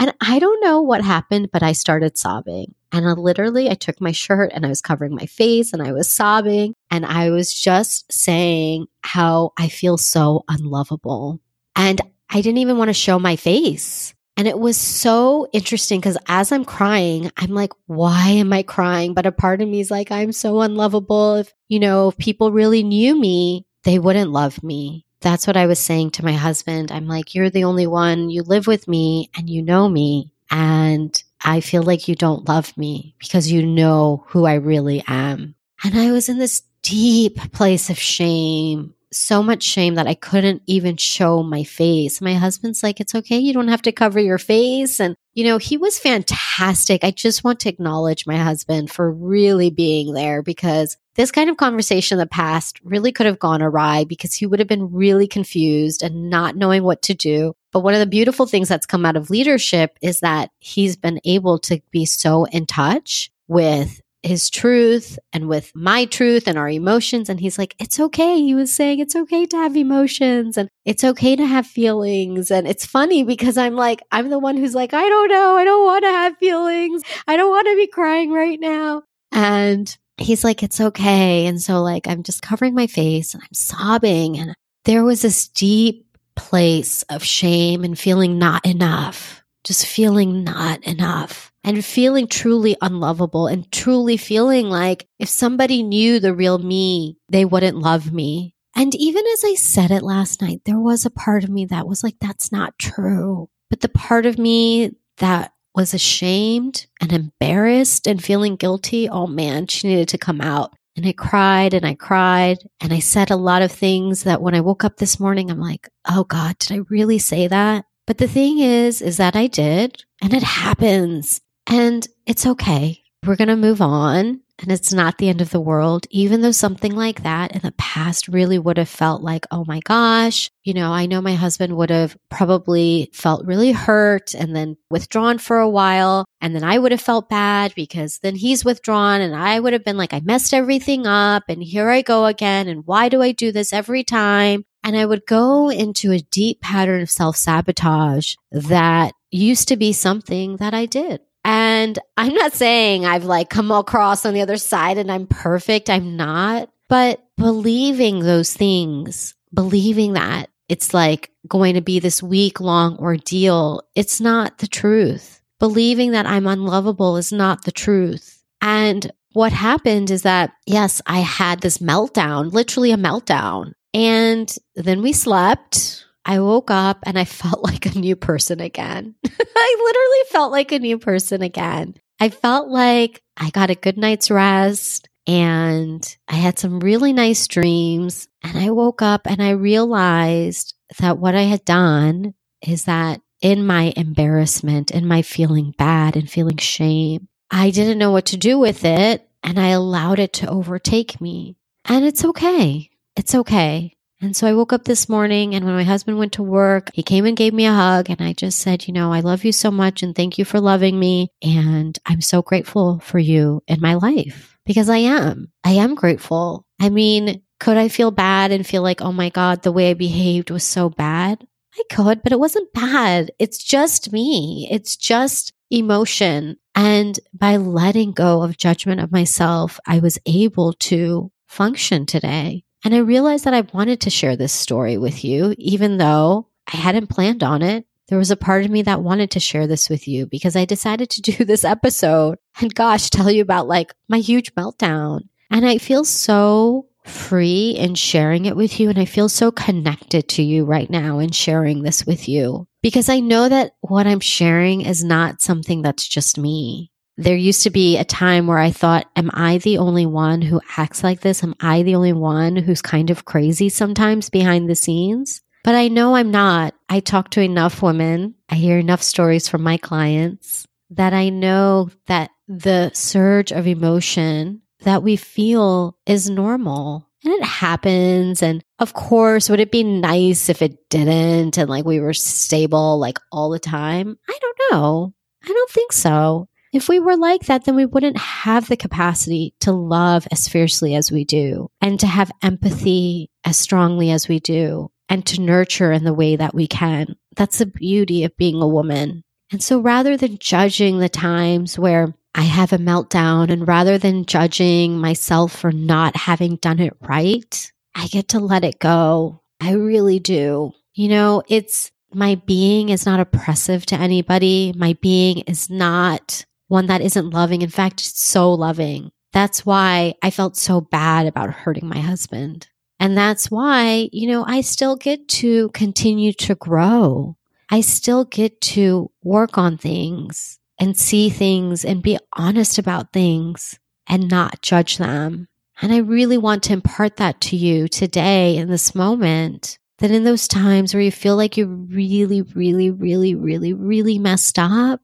And 0.00 0.14
I 0.22 0.38
don't 0.38 0.64
know 0.64 0.80
what 0.80 1.04
happened, 1.04 1.50
but 1.52 1.62
I 1.62 1.72
started 1.72 2.16
sobbing. 2.16 2.74
And 2.90 3.06
I 3.06 3.12
literally, 3.12 3.68
I 3.68 3.74
took 3.74 4.00
my 4.00 4.12
shirt 4.12 4.50
and 4.54 4.64
I 4.64 4.70
was 4.70 4.80
covering 4.80 5.14
my 5.14 5.26
face 5.26 5.74
and 5.74 5.82
I 5.82 5.92
was 5.92 6.10
sobbing. 6.10 6.74
And 6.90 7.04
I 7.04 7.28
was 7.28 7.52
just 7.52 8.10
saying 8.10 8.86
how 9.02 9.52
I 9.58 9.68
feel 9.68 9.98
so 9.98 10.44
unlovable. 10.48 11.38
And 11.76 12.00
I 12.30 12.40
didn't 12.40 12.58
even 12.58 12.78
want 12.78 12.88
to 12.88 12.94
show 12.94 13.18
my 13.18 13.36
face. 13.36 14.14
And 14.38 14.48
it 14.48 14.58
was 14.58 14.78
so 14.78 15.46
interesting 15.52 16.00
because 16.00 16.16
as 16.28 16.50
I'm 16.50 16.64
crying, 16.64 17.30
I'm 17.36 17.50
like, 17.50 17.72
why 17.84 18.28
am 18.30 18.54
I 18.54 18.62
crying? 18.62 19.12
But 19.12 19.26
a 19.26 19.32
part 19.32 19.60
of 19.60 19.68
me 19.68 19.80
is 19.80 19.90
like, 19.90 20.10
I'm 20.10 20.32
so 20.32 20.62
unlovable. 20.62 21.34
If, 21.36 21.52
you 21.68 21.78
know, 21.78 22.08
if 22.08 22.16
people 22.16 22.52
really 22.52 22.82
knew 22.82 23.20
me, 23.20 23.66
they 23.84 23.98
wouldn't 23.98 24.30
love 24.30 24.62
me 24.62 25.04
that's 25.20 25.46
what 25.46 25.56
I 25.56 25.66
was 25.66 25.78
saying 25.78 26.12
to 26.12 26.24
my 26.24 26.32
husband. 26.32 26.90
I'm 26.90 27.06
like, 27.06 27.34
you're 27.34 27.50
the 27.50 27.64
only 27.64 27.86
one, 27.86 28.30
you 28.30 28.42
live 28.42 28.66
with 28.66 28.88
me 28.88 29.30
and 29.36 29.48
you 29.48 29.62
know 29.62 29.88
me. 29.88 30.32
And 30.50 31.22
I 31.42 31.60
feel 31.60 31.82
like 31.82 32.08
you 32.08 32.14
don't 32.14 32.48
love 32.48 32.76
me 32.76 33.14
because 33.18 33.52
you 33.52 33.64
know 33.64 34.24
who 34.28 34.44
I 34.44 34.54
really 34.54 35.04
am. 35.06 35.54
And 35.84 35.98
I 35.98 36.12
was 36.12 36.28
in 36.28 36.38
this 36.38 36.62
deep 36.82 37.52
place 37.52 37.90
of 37.90 37.98
shame 37.98 38.94
so 39.12 39.42
much 39.42 39.62
shame 39.62 39.94
that 39.96 40.06
I 40.06 40.14
couldn't 40.14 40.62
even 40.66 40.96
show 40.96 41.42
my 41.42 41.64
face. 41.64 42.20
My 42.20 42.34
husband's 42.34 42.82
like, 42.82 43.00
it's 43.00 43.14
okay. 43.14 43.38
You 43.38 43.52
don't 43.52 43.68
have 43.68 43.82
to 43.82 43.92
cover 43.92 44.20
your 44.20 44.38
face. 44.38 45.00
And, 45.00 45.16
you 45.34 45.44
know, 45.44 45.58
he 45.58 45.76
was 45.76 45.98
fantastic. 45.98 47.02
I 47.02 47.10
just 47.10 47.42
want 47.42 47.60
to 47.60 47.68
acknowledge 47.68 48.26
my 48.26 48.36
husband 48.36 48.90
for 48.90 49.10
really 49.10 49.70
being 49.70 50.14
there 50.14 50.42
because 50.42 50.96
this 51.16 51.30
kind 51.30 51.50
of 51.50 51.56
conversation 51.56 52.16
in 52.16 52.20
the 52.20 52.26
past 52.26 52.80
really 52.84 53.12
could 53.12 53.26
have 53.26 53.38
gone 53.38 53.62
awry 53.62 54.04
because 54.04 54.34
he 54.34 54.46
would 54.46 54.58
have 54.58 54.68
been 54.68 54.92
really 54.92 55.26
confused 55.26 56.02
and 56.02 56.30
not 56.30 56.56
knowing 56.56 56.82
what 56.82 57.02
to 57.02 57.14
do. 57.14 57.54
But 57.72 57.80
one 57.80 57.94
of 57.94 58.00
the 58.00 58.06
beautiful 58.06 58.46
things 58.46 58.68
that's 58.68 58.86
come 58.86 59.04
out 59.04 59.16
of 59.16 59.30
leadership 59.30 59.98
is 60.00 60.20
that 60.20 60.50
he's 60.58 60.96
been 60.96 61.20
able 61.24 61.58
to 61.60 61.80
be 61.90 62.04
so 62.06 62.44
in 62.44 62.66
touch 62.66 63.30
with 63.48 64.00
his 64.22 64.50
truth 64.50 65.18
and 65.32 65.48
with 65.48 65.72
my 65.74 66.04
truth 66.04 66.46
and 66.46 66.58
our 66.58 66.68
emotions. 66.68 67.28
And 67.28 67.40
he's 67.40 67.58
like, 67.58 67.74
it's 67.78 67.98
okay. 67.98 68.40
He 68.40 68.54
was 68.54 68.72
saying 68.72 69.00
it's 69.00 69.16
okay 69.16 69.46
to 69.46 69.56
have 69.56 69.76
emotions 69.76 70.58
and 70.58 70.68
it's 70.84 71.04
okay 71.04 71.36
to 71.36 71.46
have 71.46 71.66
feelings. 71.66 72.50
And 72.50 72.68
it's 72.68 72.84
funny 72.84 73.24
because 73.24 73.56
I'm 73.56 73.74
like, 73.74 74.02
I'm 74.12 74.28
the 74.28 74.38
one 74.38 74.56
who's 74.56 74.74
like, 74.74 74.92
I 74.92 75.08
don't 75.08 75.28
know. 75.28 75.56
I 75.56 75.64
don't 75.64 75.84
want 75.84 76.04
to 76.04 76.10
have 76.10 76.36
feelings. 76.36 77.02
I 77.26 77.36
don't 77.36 77.50
want 77.50 77.66
to 77.68 77.76
be 77.76 77.86
crying 77.86 78.30
right 78.30 78.60
now. 78.60 79.02
And 79.32 79.96
he's 80.22 80.44
like, 80.44 80.62
it's 80.62 80.80
okay. 80.80 81.46
And 81.46 81.60
so, 81.60 81.82
like, 81.82 82.06
I'm 82.06 82.22
just 82.22 82.42
covering 82.42 82.74
my 82.74 82.86
face 82.86 83.34
and 83.34 83.42
I'm 83.42 83.54
sobbing. 83.54 84.38
And 84.38 84.54
there 84.84 85.04
was 85.04 85.22
this 85.22 85.48
deep 85.48 86.06
place 86.36 87.02
of 87.04 87.24
shame 87.24 87.84
and 87.84 87.98
feeling 87.98 88.38
not 88.38 88.64
enough, 88.66 89.42
just 89.64 89.86
feeling 89.86 90.44
not 90.44 90.82
enough 90.84 91.52
and 91.64 91.84
feeling 91.84 92.26
truly 92.26 92.76
unlovable 92.80 93.46
and 93.46 93.70
truly 93.70 94.16
feeling 94.16 94.66
like 94.70 95.06
if 95.18 95.28
somebody 95.28 95.82
knew 95.82 96.18
the 96.18 96.34
real 96.34 96.58
me, 96.58 97.18
they 97.28 97.44
wouldn't 97.44 97.76
love 97.76 98.12
me. 98.12 98.54
And 98.74 98.94
even 98.94 99.24
as 99.34 99.44
I 99.44 99.54
said 99.54 99.90
it 99.90 100.02
last 100.02 100.40
night, 100.40 100.62
there 100.64 100.78
was 100.78 101.04
a 101.04 101.10
part 101.10 101.44
of 101.44 101.50
me 101.50 101.66
that 101.66 101.86
was 101.86 102.02
like, 102.02 102.16
that's 102.20 102.52
not 102.52 102.78
true. 102.78 103.48
But 103.68 103.80
the 103.80 103.88
part 103.88 104.26
of 104.26 104.38
me 104.38 104.92
that 105.18 105.52
was 105.74 105.94
ashamed 105.94 106.86
and 107.00 107.12
embarrassed 107.12 108.06
and 108.06 108.22
feeling 108.22 108.56
guilty, 108.56 109.08
oh 109.08 109.26
man, 109.26 109.66
she 109.66 109.88
needed 109.88 110.08
to 110.08 110.18
come 110.18 110.40
out. 110.40 110.74
And 110.96 111.06
I 111.06 111.12
cried 111.12 111.72
and 111.72 111.86
I 111.86 111.94
cried 111.94 112.58
and 112.80 112.92
I 112.92 112.98
said 112.98 113.30
a 113.30 113.36
lot 113.36 113.62
of 113.62 113.70
things 113.70 114.24
that 114.24 114.42
when 114.42 114.54
I 114.54 114.60
woke 114.60 114.84
up 114.84 114.96
this 114.96 115.20
morning, 115.20 115.50
I'm 115.50 115.60
like, 115.60 115.88
oh 116.08 116.24
God, 116.24 116.58
did 116.58 116.72
I 116.72 116.80
really 116.90 117.18
say 117.18 117.46
that? 117.46 117.84
But 118.06 118.18
the 118.18 118.28
thing 118.28 118.58
is, 118.58 119.00
is 119.00 119.18
that 119.18 119.36
I 119.36 119.46
did 119.46 120.04
and 120.20 120.34
it 120.34 120.42
happens. 120.42 121.40
And 121.66 122.06
it's 122.26 122.46
okay. 122.46 123.02
We're 123.24 123.36
going 123.36 123.48
to 123.48 123.56
move 123.56 123.80
on. 123.80 124.40
And 124.60 124.70
it's 124.70 124.92
not 124.92 125.16
the 125.16 125.30
end 125.30 125.40
of 125.40 125.50
the 125.50 125.60
world, 125.60 126.06
even 126.10 126.42
though 126.42 126.50
something 126.50 126.94
like 126.94 127.22
that 127.22 127.52
in 127.52 127.62
the 127.62 127.72
past 127.72 128.28
really 128.28 128.58
would 128.58 128.76
have 128.76 128.90
felt 128.90 129.22
like, 129.22 129.46
oh 129.50 129.64
my 129.66 129.80
gosh, 129.80 130.50
you 130.62 130.74
know, 130.74 130.92
I 130.92 131.06
know 131.06 131.22
my 131.22 131.34
husband 131.34 131.76
would 131.76 131.88
have 131.88 132.14
probably 132.28 133.10
felt 133.14 133.46
really 133.46 133.72
hurt 133.72 134.34
and 134.34 134.54
then 134.54 134.76
withdrawn 134.90 135.38
for 135.38 135.58
a 135.58 135.68
while. 135.68 136.26
And 136.42 136.54
then 136.54 136.62
I 136.62 136.78
would 136.78 136.92
have 136.92 137.00
felt 137.00 137.30
bad 137.30 137.74
because 137.74 138.18
then 138.18 138.34
he's 138.34 138.64
withdrawn 138.64 139.22
and 139.22 139.34
I 139.34 139.58
would 139.58 139.72
have 139.72 139.84
been 139.84 139.96
like, 139.96 140.12
I 140.12 140.20
messed 140.20 140.52
everything 140.52 141.06
up 141.06 141.44
and 141.48 141.62
here 141.62 141.88
I 141.88 142.02
go 142.02 142.26
again. 142.26 142.68
And 142.68 142.86
why 142.86 143.08
do 143.08 143.22
I 143.22 143.32
do 143.32 143.52
this 143.52 143.72
every 143.72 144.04
time? 144.04 144.64
And 144.84 144.94
I 144.96 145.06
would 145.06 145.26
go 145.26 145.70
into 145.70 146.12
a 146.12 146.20
deep 146.20 146.60
pattern 146.60 147.02
of 147.02 147.10
self 147.10 147.36
sabotage 147.36 148.34
that 148.52 149.12
used 149.30 149.68
to 149.68 149.76
be 149.76 149.92
something 149.92 150.56
that 150.56 150.74
I 150.74 150.86
did. 150.86 151.20
And 151.44 151.98
I'm 152.16 152.34
not 152.34 152.52
saying 152.52 153.06
I've 153.06 153.24
like 153.24 153.48
come 153.50 153.70
across 153.70 154.26
on 154.26 154.34
the 154.34 154.42
other 154.42 154.56
side 154.56 154.98
and 154.98 155.10
I'm 155.10 155.26
perfect. 155.26 155.88
I'm 155.88 156.16
not. 156.16 156.70
But 156.88 157.24
believing 157.36 158.20
those 158.20 158.52
things, 158.52 159.34
believing 159.54 160.14
that 160.14 160.50
it's 160.68 160.92
like 160.92 161.30
going 161.48 161.74
to 161.74 161.80
be 161.80 161.98
this 161.98 162.22
week 162.22 162.60
long 162.60 162.96
ordeal, 162.98 163.82
it's 163.94 164.20
not 164.20 164.58
the 164.58 164.68
truth. 164.68 165.40
Believing 165.58 166.12
that 166.12 166.26
I'm 166.26 166.46
unlovable 166.46 167.16
is 167.16 167.32
not 167.32 167.64
the 167.64 167.72
truth. 167.72 168.42
And 168.60 169.10
what 169.32 169.52
happened 169.52 170.10
is 170.10 170.22
that, 170.22 170.52
yes, 170.66 171.00
I 171.06 171.20
had 171.20 171.60
this 171.60 171.78
meltdown, 171.78 172.52
literally 172.52 172.92
a 172.92 172.96
meltdown. 172.96 173.72
And 173.92 174.52
then 174.74 175.02
we 175.02 175.12
slept 175.12 175.99
I 176.24 176.40
woke 176.40 176.70
up 176.70 176.98
and 177.04 177.18
I 177.18 177.24
felt 177.40 177.62
like 177.62 177.86
a 177.86 177.98
new 177.98 178.16
person 178.16 178.60
again. 178.60 179.14
I 179.24 179.76
literally 179.84 180.30
felt 180.30 180.52
like 180.52 180.72
a 180.72 180.78
new 180.78 180.98
person 180.98 181.42
again. 181.42 181.94
I 182.18 182.28
felt 182.28 182.68
like 182.68 183.22
I 183.36 183.50
got 183.50 183.70
a 183.70 183.74
good 183.74 183.96
night's 183.96 184.30
rest 184.30 185.08
and 185.26 186.16
I 186.28 186.34
had 186.34 186.58
some 186.58 186.80
really 186.80 187.12
nice 187.12 187.46
dreams. 187.46 188.28
And 188.42 188.58
I 188.58 188.70
woke 188.70 189.02
up 189.02 189.26
and 189.26 189.42
I 189.42 189.50
realized 189.50 190.74
that 190.98 191.18
what 191.18 191.34
I 191.34 191.42
had 191.42 191.64
done 191.64 192.34
is 192.66 192.84
that 192.84 193.20
in 193.40 193.64
my 193.64 193.92
embarrassment, 193.96 194.90
in 194.90 195.06
my 195.06 195.22
feeling 195.22 195.74
bad 195.78 196.16
and 196.16 196.30
feeling 196.30 196.58
shame, 196.58 197.28
I 197.50 197.70
didn't 197.70 197.98
know 197.98 198.12
what 198.12 198.26
to 198.26 198.36
do 198.36 198.58
with 198.58 198.84
it 198.84 199.26
and 199.42 199.58
I 199.58 199.68
allowed 199.68 200.18
it 200.18 200.34
to 200.34 200.50
overtake 200.50 201.20
me. 201.20 201.56
And 201.86 202.04
it's 202.04 202.24
okay. 202.24 202.90
It's 203.16 203.34
okay. 203.34 203.96
And 204.22 204.36
so 204.36 204.46
I 204.46 204.52
woke 204.52 204.74
up 204.74 204.84
this 204.84 205.08
morning 205.08 205.54
and 205.54 205.64
when 205.64 205.74
my 205.74 205.82
husband 205.82 206.18
went 206.18 206.34
to 206.34 206.42
work, 206.42 206.90
he 206.92 207.02
came 207.02 207.24
and 207.24 207.36
gave 207.36 207.54
me 207.54 207.64
a 207.64 207.72
hug 207.72 208.10
and 208.10 208.20
I 208.20 208.34
just 208.34 208.58
said, 208.58 208.86
you 208.86 208.92
know, 208.92 209.12
I 209.12 209.20
love 209.20 209.44
you 209.44 209.52
so 209.52 209.70
much 209.70 210.02
and 210.02 210.14
thank 210.14 210.36
you 210.36 210.44
for 210.44 210.60
loving 210.60 210.98
me. 210.98 211.28
And 211.42 211.98
I'm 212.04 212.20
so 212.20 212.42
grateful 212.42 212.98
for 213.00 213.18
you 213.18 213.62
in 213.66 213.80
my 213.80 213.94
life 213.94 214.58
because 214.66 214.90
I 214.90 214.98
am. 214.98 215.50
I 215.64 215.72
am 215.72 215.94
grateful. 215.94 216.66
I 216.78 216.90
mean, 216.90 217.42
could 217.60 217.78
I 217.78 217.88
feel 217.88 218.10
bad 218.10 218.52
and 218.52 218.66
feel 218.66 218.82
like, 218.82 219.00
oh 219.00 219.12
my 219.12 219.30
God, 219.30 219.62
the 219.62 219.72
way 219.72 219.90
I 219.90 219.94
behaved 219.94 220.50
was 220.50 220.64
so 220.64 220.90
bad? 220.90 221.46
I 221.78 221.82
could, 221.90 222.22
but 222.22 222.32
it 222.32 222.40
wasn't 222.40 222.72
bad. 222.74 223.30
It's 223.38 223.62
just 223.62 224.12
me. 224.12 224.68
It's 224.70 224.96
just 224.96 225.54
emotion. 225.70 226.56
And 226.74 227.18
by 227.32 227.56
letting 227.56 228.12
go 228.12 228.42
of 228.42 228.58
judgment 228.58 229.00
of 229.00 229.12
myself, 229.12 229.80
I 229.86 230.00
was 230.00 230.18
able 230.26 230.74
to 230.74 231.30
function 231.46 232.06
today. 232.06 232.64
And 232.84 232.94
I 232.94 232.98
realized 232.98 233.44
that 233.44 233.54
I 233.54 233.62
wanted 233.72 234.00
to 234.02 234.10
share 234.10 234.36
this 234.36 234.52
story 234.52 234.96
with 234.96 235.24
you, 235.24 235.54
even 235.58 235.98
though 235.98 236.48
I 236.72 236.76
hadn't 236.76 237.08
planned 237.08 237.42
on 237.42 237.62
it. 237.62 237.86
There 238.08 238.18
was 238.18 238.30
a 238.30 238.36
part 238.36 238.64
of 238.64 238.70
me 238.70 238.82
that 238.82 239.02
wanted 239.02 239.30
to 239.32 239.40
share 239.40 239.66
this 239.66 239.88
with 239.88 240.08
you 240.08 240.26
because 240.26 240.56
I 240.56 240.64
decided 240.64 241.10
to 241.10 241.22
do 241.32 241.44
this 241.44 241.64
episode 241.64 242.38
and 242.60 242.74
gosh, 242.74 243.10
tell 243.10 243.30
you 243.30 243.42
about 243.42 243.68
like 243.68 243.94
my 244.08 244.18
huge 244.18 244.54
meltdown. 244.54 245.28
And 245.50 245.66
I 245.66 245.78
feel 245.78 246.04
so 246.04 246.86
free 247.04 247.70
in 247.70 247.94
sharing 247.94 248.46
it 248.46 248.56
with 248.56 248.78
you. 248.78 248.88
And 248.88 248.98
I 248.98 249.04
feel 249.04 249.28
so 249.28 249.50
connected 249.50 250.28
to 250.30 250.42
you 250.42 250.64
right 250.64 250.88
now 250.90 251.18
in 251.18 251.30
sharing 251.30 251.82
this 251.82 252.06
with 252.06 252.28
you 252.28 252.66
because 252.82 253.08
I 253.08 253.20
know 253.20 253.48
that 253.48 253.72
what 253.80 254.06
I'm 254.06 254.20
sharing 254.20 254.82
is 254.82 255.04
not 255.04 255.40
something 255.40 255.82
that's 255.82 256.06
just 256.06 256.38
me. 256.38 256.89
There 257.20 257.36
used 257.36 257.64
to 257.64 257.70
be 257.70 257.98
a 257.98 258.04
time 258.04 258.46
where 258.46 258.58
I 258.58 258.70
thought, 258.70 259.06
am 259.14 259.30
I 259.34 259.58
the 259.58 259.76
only 259.76 260.06
one 260.06 260.40
who 260.40 260.62
acts 260.78 261.04
like 261.04 261.20
this? 261.20 261.42
Am 261.42 261.54
I 261.60 261.82
the 261.82 261.94
only 261.94 262.14
one 262.14 262.56
who's 262.56 262.80
kind 262.80 263.10
of 263.10 263.26
crazy 263.26 263.68
sometimes 263.68 264.30
behind 264.30 264.70
the 264.70 264.74
scenes? 264.74 265.42
But 265.62 265.74
I 265.74 265.88
know 265.88 266.16
I'm 266.16 266.30
not. 266.30 266.74
I 266.88 267.00
talk 267.00 267.28
to 267.32 267.42
enough 267.42 267.82
women. 267.82 268.36
I 268.48 268.54
hear 268.54 268.78
enough 268.78 269.02
stories 269.02 269.50
from 269.50 269.62
my 269.62 269.76
clients 269.76 270.66
that 270.88 271.12
I 271.12 271.28
know 271.28 271.90
that 272.06 272.30
the 272.48 272.90
surge 272.94 273.52
of 273.52 273.66
emotion 273.66 274.62
that 274.84 275.02
we 275.02 275.16
feel 275.16 275.98
is 276.06 276.30
normal 276.30 277.06
and 277.22 277.34
it 277.34 277.44
happens. 277.44 278.42
And 278.42 278.64
of 278.78 278.94
course, 278.94 279.50
would 279.50 279.60
it 279.60 279.70
be 279.70 279.84
nice 279.84 280.48
if 280.48 280.62
it 280.62 280.88
didn't 280.88 281.58
and 281.58 281.68
like 281.68 281.84
we 281.84 282.00
were 282.00 282.14
stable 282.14 282.98
like 282.98 283.18
all 283.30 283.50
the 283.50 283.58
time? 283.58 284.18
I 284.26 284.38
don't 284.40 284.58
know. 284.72 285.14
I 285.44 285.48
don't 285.48 285.70
think 285.70 285.92
so. 285.92 286.48
If 286.72 286.88
we 286.88 287.00
were 287.00 287.16
like 287.16 287.46
that, 287.46 287.64
then 287.64 287.74
we 287.74 287.84
wouldn't 287.84 288.16
have 288.16 288.68
the 288.68 288.76
capacity 288.76 289.54
to 289.60 289.72
love 289.72 290.28
as 290.30 290.48
fiercely 290.48 290.94
as 290.94 291.10
we 291.10 291.24
do 291.24 291.68
and 291.80 291.98
to 291.98 292.06
have 292.06 292.30
empathy 292.42 293.28
as 293.44 293.56
strongly 293.56 294.10
as 294.10 294.28
we 294.28 294.38
do 294.38 294.90
and 295.08 295.26
to 295.26 295.40
nurture 295.40 295.90
in 295.90 296.04
the 296.04 296.14
way 296.14 296.36
that 296.36 296.54
we 296.54 296.68
can. 296.68 297.16
That's 297.34 297.58
the 297.58 297.66
beauty 297.66 298.22
of 298.22 298.36
being 298.36 298.62
a 298.62 298.68
woman. 298.68 299.24
And 299.50 299.60
so 299.60 299.80
rather 299.80 300.16
than 300.16 300.38
judging 300.38 301.00
the 301.00 301.08
times 301.08 301.76
where 301.76 302.14
I 302.36 302.42
have 302.42 302.72
a 302.72 302.78
meltdown 302.78 303.50
and 303.50 303.66
rather 303.66 303.98
than 303.98 304.24
judging 304.24 304.96
myself 304.96 305.52
for 305.52 305.72
not 305.72 306.16
having 306.16 306.56
done 306.56 306.78
it 306.78 306.96
right, 307.00 307.72
I 307.96 308.06
get 308.06 308.28
to 308.28 308.38
let 308.38 308.62
it 308.62 308.78
go. 308.78 309.42
I 309.60 309.72
really 309.72 310.20
do. 310.20 310.72
You 310.94 311.08
know, 311.08 311.42
it's 311.48 311.90
my 312.14 312.36
being 312.36 312.90
is 312.90 313.06
not 313.06 313.18
oppressive 313.18 313.86
to 313.86 313.96
anybody. 313.96 314.72
My 314.76 314.96
being 315.00 315.38
is 315.40 315.68
not 315.68 316.44
one 316.70 316.86
that 316.86 317.00
isn't 317.00 317.30
loving. 317.30 317.62
In 317.62 317.68
fact, 317.68 318.00
so 318.00 318.52
loving. 318.54 319.10
That's 319.32 319.66
why 319.66 320.14
I 320.22 320.30
felt 320.30 320.56
so 320.56 320.80
bad 320.80 321.26
about 321.26 321.50
hurting 321.50 321.88
my 321.88 321.98
husband. 321.98 322.68
And 323.00 323.16
that's 323.16 323.50
why, 323.50 324.08
you 324.12 324.28
know, 324.28 324.44
I 324.46 324.60
still 324.60 324.94
get 324.94 325.28
to 325.28 325.70
continue 325.70 326.32
to 326.34 326.54
grow. 326.54 327.36
I 327.70 327.80
still 327.80 328.24
get 328.24 328.60
to 328.62 329.10
work 329.22 329.58
on 329.58 329.78
things 329.78 330.58
and 330.78 330.96
see 330.96 331.28
things 331.28 331.84
and 331.84 332.02
be 332.02 332.18
honest 332.34 332.78
about 332.78 333.12
things 333.12 333.78
and 334.06 334.28
not 334.28 334.62
judge 334.62 334.98
them. 334.98 335.48
And 335.82 335.92
I 335.92 335.98
really 335.98 336.38
want 336.38 336.62
to 336.64 336.72
impart 336.72 337.16
that 337.16 337.40
to 337.42 337.56
you 337.56 337.88
today 337.88 338.56
in 338.56 338.68
this 338.68 338.94
moment 338.94 339.78
that 339.98 340.10
in 340.12 340.24
those 340.24 340.46
times 340.46 340.94
where 340.94 341.02
you 341.02 341.10
feel 341.10 341.36
like 341.36 341.56
you 341.56 341.66
really, 341.66 342.42
really, 342.42 342.90
really, 342.90 343.34
really, 343.34 343.72
really 343.72 344.18
messed 344.18 344.58
up, 344.58 345.00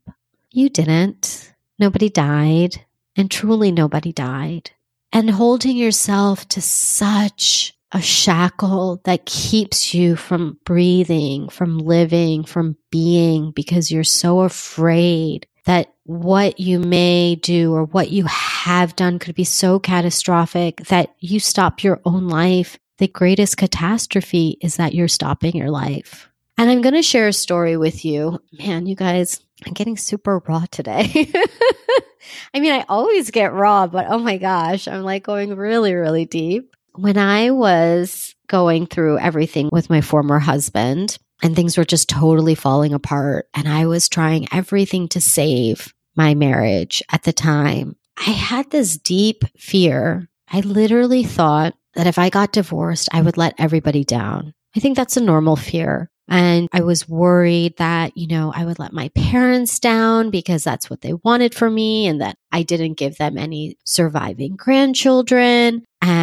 you 0.53 0.69
didn't. 0.69 1.53
Nobody 1.79 2.09
died. 2.09 2.85
And 3.17 3.31
truly, 3.31 3.73
nobody 3.73 4.13
died. 4.13 4.71
And 5.13 5.31
holding 5.31 5.77
yourself 5.77 6.47
to 6.49 6.61
such 6.61 7.75
a 7.93 8.03
shackle 8.03 9.01
that 9.05 9.25
keeps 9.25 9.95
you 9.95 10.17
from 10.17 10.59
breathing, 10.65 11.49
from 11.49 11.79
living, 11.79 12.45
from 12.45 12.77
being, 12.91 13.53
because 13.53 13.91
you're 13.91 14.05
so 14.05 14.41
afraid 14.41 15.47
that 15.65 15.95
what 16.05 16.61
you 16.61 16.79
may 16.79 17.37
do 17.37 17.73
or 17.73 17.85
what 17.85 18.11
you 18.11 18.25
have 18.25 18.97
done 18.97 19.19
could 19.19 19.35
be 19.35 19.45
so 19.45 19.79
catastrophic 19.79 20.79
that 20.87 21.15
you 21.21 21.41
stop 21.41 21.83
your 21.83 22.01
own 22.05 22.29
life. 22.29 22.79
The 22.99 23.09
greatest 23.09 23.57
catastrophe 23.57 24.59
is 24.61 24.77
that 24.77 24.95
you're 24.95 25.09
stopping 25.09 25.57
your 25.57 25.71
life. 25.71 26.29
And 26.59 26.71
I'm 26.71 26.81
going 26.81 26.95
to 26.95 27.03
share 27.03 27.29
a 27.29 27.33
story 27.33 27.77
with 27.77 28.05
you. 28.05 28.41
Man, 28.53 28.87
you 28.87 28.95
guys, 28.95 29.41
I'm 29.65 29.73
getting 29.73 29.97
super 29.97 30.39
raw 30.47 30.65
today. 30.71 31.31
I 32.55 32.61
mean, 32.61 32.73
I 32.73 32.85
always 32.89 33.31
get 33.31 33.53
raw, 33.53 33.87
but 33.87 34.07
oh 34.09 34.19
my 34.19 34.37
gosh, 34.37 34.89
I'm 34.89 35.03
like 35.03 35.23
going 35.23 35.57
really, 35.57 35.95
really 35.95 36.27
deep. 36.27 36.75
When 36.95 37.17
I 37.19 37.51
was 37.51 38.35
going 38.49 38.87
through 38.87 39.19
everything 39.19 39.69
with 39.73 39.91
my 39.91 40.01
former 40.01 40.39
husband, 40.39 41.19
and 41.43 41.55
things 41.55 41.77
were 41.77 41.85
just 41.85 42.09
totally 42.09 42.55
falling 42.55 42.95
apart, 42.95 43.47
and 43.55 43.69
I 43.69 43.87
was 43.87 44.09
trying 44.09 44.49
everything 44.53 45.09
to 45.09 45.21
save 45.21 45.93
my 46.17 46.35
marriage 46.35 47.03
at 47.13 47.25
the 47.25 47.33
time, 47.33 47.97
I 48.17 48.31
had 48.31 48.71
this 48.71 48.97
deep 48.97 49.45
fear. 49.59 50.29
I 50.49 50.61
literally 50.61 51.25
thought 51.25 51.75
that 51.95 52.07
if 52.07 52.19
I 52.19 52.31
got 52.31 52.53
divorced, 52.53 53.09
I 53.13 53.21
would 53.21 53.37
let 53.37 53.55
everybody 53.59 54.05
down. 54.05 54.55
I 54.75 54.81
think 54.81 54.97
that's 54.97 55.17
a 55.17 55.23
normal 55.23 55.57
fear. 55.57 56.11
And 56.29 56.69
I 56.73 56.81
was 56.81 57.09
worried 57.09 57.77
that, 57.77 58.17
you 58.17 58.27
know, 58.27 58.53
I 58.55 58.65
would 58.65 58.79
let 58.79 58.93
my 58.93 59.09
parents 59.11 59.79
down 59.79 60.31
because 60.31 60.65
that's 60.65 60.91
what 60.91 61.01
they 61.01 61.15
wanted 61.15 61.55
for 61.55 61.71
me 61.71 62.07
and 62.07 62.21
that 62.21 62.37
I 62.51 62.63
didn't 62.63 62.95
give 62.95 63.17
them 63.17 63.39
any 63.39 63.77
surviving 63.85 64.57
grandchildren. 64.57 65.85
And 66.03 66.16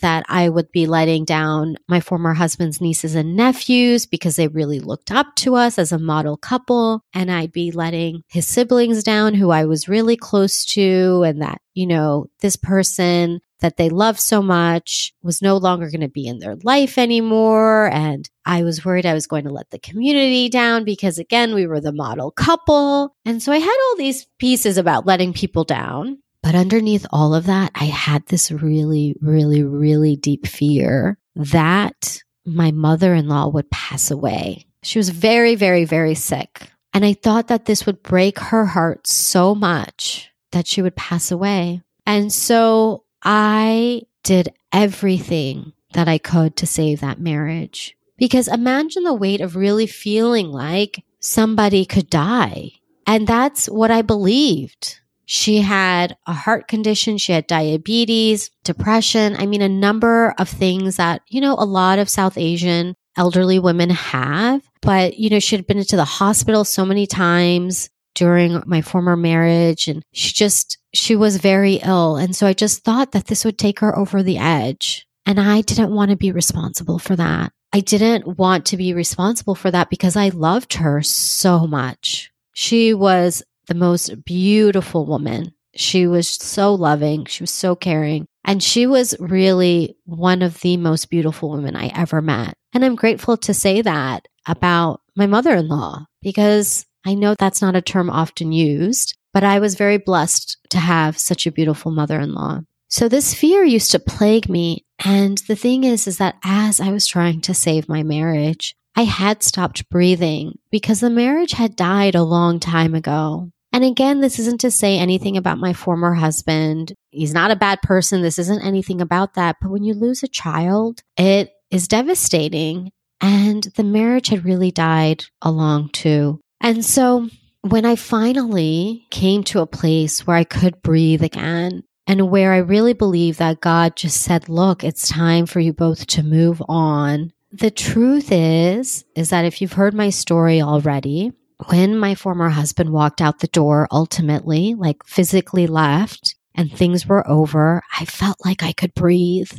that 0.00 0.24
I 0.28 0.48
would 0.48 0.70
be 0.72 0.86
letting 0.86 1.24
down 1.24 1.76
my 1.88 2.00
former 2.00 2.34
husband's 2.34 2.80
nieces 2.80 3.14
and 3.14 3.36
nephews 3.36 4.06
because 4.06 4.36
they 4.36 4.48
really 4.48 4.80
looked 4.80 5.10
up 5.10 5.34
to 5.36 5.54
us 5.54 5.78
as 5.78 5.92
a 5.92 5.98
model 5.98 6.36
couple. 6.36 7.02
And 7.12 7.30
I'd 7.30 7.52
be 7.52 7.70
letting 7.70 8.22
his 8.28 8.46
siblings 8.46 9.02
down 9.02 9.34
who 9.34 9.50
I 9.50 9.64
was 9.64 9.88
really 9.88 10.16
close 10.16 10.64
to 10.66 11.22
and 11.26 11.42
that, 11.42 11.60
you 11.74 11.86
know, 11.86 12.26
this 12.40 12.56
person 12.56 13.40
that 13.60 13.76
they 13.76 13.88
loved 13.88 14.20
so 14.20 14.40
much 14.40 15.12
was 15.22 15.42
no 15.42 15.56
longer 15.56 15.90
going 15.90 16.00
to 16.00 16.08
be 16.08 16.26
in 16.26 16.38
their 16.38 16.56
life 16.62 16.96
anymore. 16.96 17.90
And 17.90 18.28
I 18.44 18.62
was 18.62 18.84
worried 18.84 19.06
I 19.06 19.14
was 19.14 19.26
going 19.26 19.44
to 19.44 19.52
let 19.52 19.70
the 19.70 19.78
community 19.78 20.48
down 20.48 20.84
because, 20.84 21.18
again, 21.18 21.54
we 21.54 21.66
were 21.66 21.80
the 21.80 21.92
model 21.92 22.30
couple. 22.30 23.16
And 23.24 23.42
so 23.42 23.52
I 23.52 23.58
had 23.58 23.76
all 23.88 23.96
these 23.96 24.26
pieces 24.38 24.78
about 24.78 25.06
letting 25.06 25.32
people 25.32 25.64
down. 25.64 26.18
But 26.48 26.54
underneath 26.54 27.04
all 27.10 27.34
of 27.34 27.44
that, 27.44 27.72
I 27.74 27.84
had 27.84 28.24
this 28.24 28.50
really, 28.50 29.14
really, 29.20 29.62
really 29.62 30.16
deep 30.16 30.46
fear 30.46 31.18
that 31.36 32.22
my 32.46 32.70
mother 32.70 33.12
in 33.12 33.28
law 33.28 33.48
would 33.48 33.70
pass 33.70 34.10
away. 34.10 34.64
She 34.82 34.98
was 34.98 35.10
very, 35.10 35.56
very, 35.56 35.84
very 35.84 36.14
sick. 36.14 36.70
And 36.94 37.04
I 37.04 37.12
thought 37.12 37.48
that 37.48 37.66
this 37.66 37.84
would 37.84 38.02
break 38.02 38.38
her 38.38 38.64
heart 38.64 39.06
so 39.06 39.54
much 39.54 40.30
that 40.52 40.66
she 40.66 40.80
would 40.80 40.96
pass 40.96 41.30
away. 41.30 41.82
And 42.06 42.32
so 42.32 43.04
I 43.22 44.04
did 44.22 44.48
everything 44.72 45.74
that 45.92 46.08
I 46.08 46.16
could 46.16 46.56
to 46.56 46.66
save 46.66 47.00
that 47.00 47.20
marriage. 47.20 47.94
Because 48.16 48.48
imagine 48.48 49.02
the 49.02 49.12
weight 49.12 49.42
of 49.42 49.54
really 49.54 49.86
feeling 49.86 50.50
like 50.50 51.04
somebody 51.20 51.84
could 51.84 52.08
die. 52.08 52.70
And 53.06 53.26
that's 53.26 53.66
what 53.66 53.90
I 53.90 54.00
believed. 54.00 55.00
She 55.30 55.58
had 55.58 56.16
a 56.26 56.32
heart 56.32 56.68
condition. 56.68 57.18
She 57.18 57.32
had 57.32 57.46
diabetes, 57.46 58.50
depression. 58.64 59.36
I 59.36 59.44
mean, 59.44 59.60
a 59.60 59.68
number 59.68 60.34
of 60.38 60.48
things 60.48 60.96
that, 60.96 61.20
you 61.28 61.42
know, 61.42 61.52
a 61.52 61.66
lot 61.66 61.98
of 61.98 62.08
South 62.08 62.38
Asian 62.38 62.94
elderly 63.14 63.58
women 63.58 63.90
have. 63.90 64.62
But, 64.80 65.18
you 65.18 65.28
know, 65.28 65.38
she 65.38 65.54
had 65.54 65.66
been 65.66 65.76
into 65.76 65.96
the 65.96 66.06
hospital 66.06 66.64
so 66.64 66.86
many 66.86 67.06
times 67.06 67.90
during 68.14 68.62
my 68.64 68.80
former 68.80 69.18
marriage 69.18 69.86
and 69.86 70.02
she 70.14 70.32
just, 70.32 70.78
she 70.94 71.14
was 71.14 71.36
very 71.36 71.74
ill. 71.74 72.16
And 72.16 72.34
so 72.34 72.46
I 72.46 72.54
just 72.54 72.82
thought 72.82 73.12
that 73.12 73.26
this 73.26 73.44
would 73.44 73.58
take 73.58 73.80
her 73.80 73.96
over 73.98 74.22
the 74.22 74.38
edge. 74.38 75.06
And 75.26 75.38
I 75.38 75.60
didn't 75.60 75.94
want 75.94 76.10
to 76.10 76.16
be 76.16 76.32
responsible 76.32 76.98
for 76.98 77.16
that. 77.16 77.52
I 77.70 77.80
didn't 77.80 78.38
want 78.38 78.64
to 78.66 78.78
be 78.78 78.94
responsible 78.94 79.54
for 79.54 79.70
that 79.72 79.90
because 79.90 80.16
I 80.16 80.30
loved 80.30 80.72
her 80.74 81.02
so 81.02 81.66
much. 81.66 82.32
She 82.54 82.94
was 82.94 83.42
the 83.68 83.74
most 83.74 84.24
beautiful 84.24 85.06
woman. 85.06 85.52
She 85.74 86.06
was 86.06 86.28
so 86.28 86.74
loving. 86.74 87.26
She 87.26 87.42
was 87.42 87.52
so 87.52 87.76
caring. 87.76 88.26
And 88.44 88.62
she 88.62 88.86
was 88.86 89.14
really 89.20 89.96
one 90.04 90.42
of 90.42 90.60
the 90.60 90.76
most 90.76 91.10
beautiful 91.10 91.50
women 91.50 91.76
I 91.76 91.92
ever 91.94 92.20
met. 92.20 92.54
And 92.72 92.84
I'm 92.84 92.96
grateful 92.96 93.36
to 93.36 93.54
say 93.54 93.82
that 93.82 94.26
about 94.46 95.02
my 95.14 95.26
mother 95.26 95.54
in 95.54 95.68
law 95.68 96.06
because 96.22 96.86
I 97.04 97.14
know 97.14 97.34
that's 97.34 97.62
not 97.62 97.76
a 97.76 97.82
term 97.82 98.10
often 98.10 98.52
used, 98.52 99.16
but 99.32 99.44
I 99.44 99.58
was 99.58 99.74
very 99.74 99.98
blessed 99.98 100.56
to 100.70 100.78
have 100.78 101.18
such 101.18 101.46
a 101.46 101.52
beautiful 101.52 101.92
mother 101.92 102.18
in 102.18 102.34
law. 102.34 102.60
So 102.88 103.08
this 103.08 103.34
fear 103.34 103.64
used 103.64 103.90
to 103.92 103.98
plague 103.98 104.48
me. 104.48 104.84
And 105.04 105.38
the 105.46 105.56
thing 105.56 105.84
is, 105.84 106.06
is 106.06 106.18
that 106.18 106.36
as 106.42 106.80
I 106.80 106.90
was 106.90 107.06
trying 107.06 107.42
to 107.42 107.54
save 107.54 107.88
my 107.88 108.02
marriage, 108.02 108.74
I 108.96 109.02
had 109.02 109.42
stopped 109.42 109.88
breathing 109.90 110.58
because 110.70 111.00
the 111.00 111.10
marriage 111.10 111.52
had 111.52 111.76
died 111.76 112.14
a 112.14 112.22
long 112.22 112.58
time 112.58 112.94
ago. 112.94 113.50
And 113.78 113.84
again, 113.84 114.20
this 114.20 114.40
isn't 114.40 114.62
to 114.62 114.72
say 114.72 114.98
anything 114.98 115.36
about 115.36 115.58
my 115.58 115.72
former 115.72 116.12
husband. 116.12 116.94
He's 117.10 117.32
not 117.32 117.52
a 117.52 117.56
bad 117.56 117.80
person. 117.80 118.22
This 118.22 118.40
isn't 118.40 118.64
anything 118.64 119.00
about 119.00 119.34
that. 119.34 119.58
But 119.62 119.70
when 119.70 119.84
you 119.84 119.94
lose 119.94 120.24
a 120.24 120.26
child, 120.26 121.00
it 121.16 121.52
is 121.70 121.86
devastating. 121.86 122.90
And 123.20 123.62
the 123.76 123.84
marriage 123.84 124.30
had 124.30 124.44
really 124.44 124.72
died 124.72 125.26
along 125.42 125.90
too. 125.90 126.40
And 126.60 126.84
so 126.84 127.28
when 127.60 127.84
I 127.84 127.94
finally 127.94 129.06
came 129.12 129.44
to 129.44 129.60
a 129.60 129.66
place 129.68 130.26
where 130.26 130.36
I 130.36 130.42
could 130.42 130.82
breathe 130.82 131.22
again 131.22 131.84
and 132.08 132.32
where 132.32 132.54
I 132.54 132.58
really 132.58 132.94
believe 132.94 133.36
that 133.36 133.60
God 133.60 133.94
just 133.94 134.22
said, 134.22 134.48
look, 134.48 134.82
it's 134.82 135.08
time 135.08 135.46
for 135.46 135.60
you 135.60 135.72
both 135.72 136.04
to 136.08 136.24
move 136.24 136.60
on. 136.68 137.30
The 137.52 137.70
truth 137.70 138.32
is, 138.32 139.04
is 139.14 139.30
that 139.30 139.44
if 139.44 139.62
you've 139.62 139.74
heard 139.74 139.94
my 139.94 140.10
story 140.10 140.60
already, 140.60 141.30
when 141.66 141.98
my 141.98 142.14
former 142.14 142.50
husband 142.50 142.90
walked 142.90 143.20
out 143.20 143.40
the 143.40 143.48
door, 143.48 143.88
ultimately, 143.90 144.74
like 144.74 145.04
physically 145.04 145.66
left 145.66 146.36
and 146.54 146.70
things 146.72 147.06
were 147.06 147.28
over, 147.28 147.82
I 147.98 148.04
felt 148.04 148.36
like 148.44 148.62
I 148.62 148.72
could 148.72 148.94
breathe. 148.94 149.50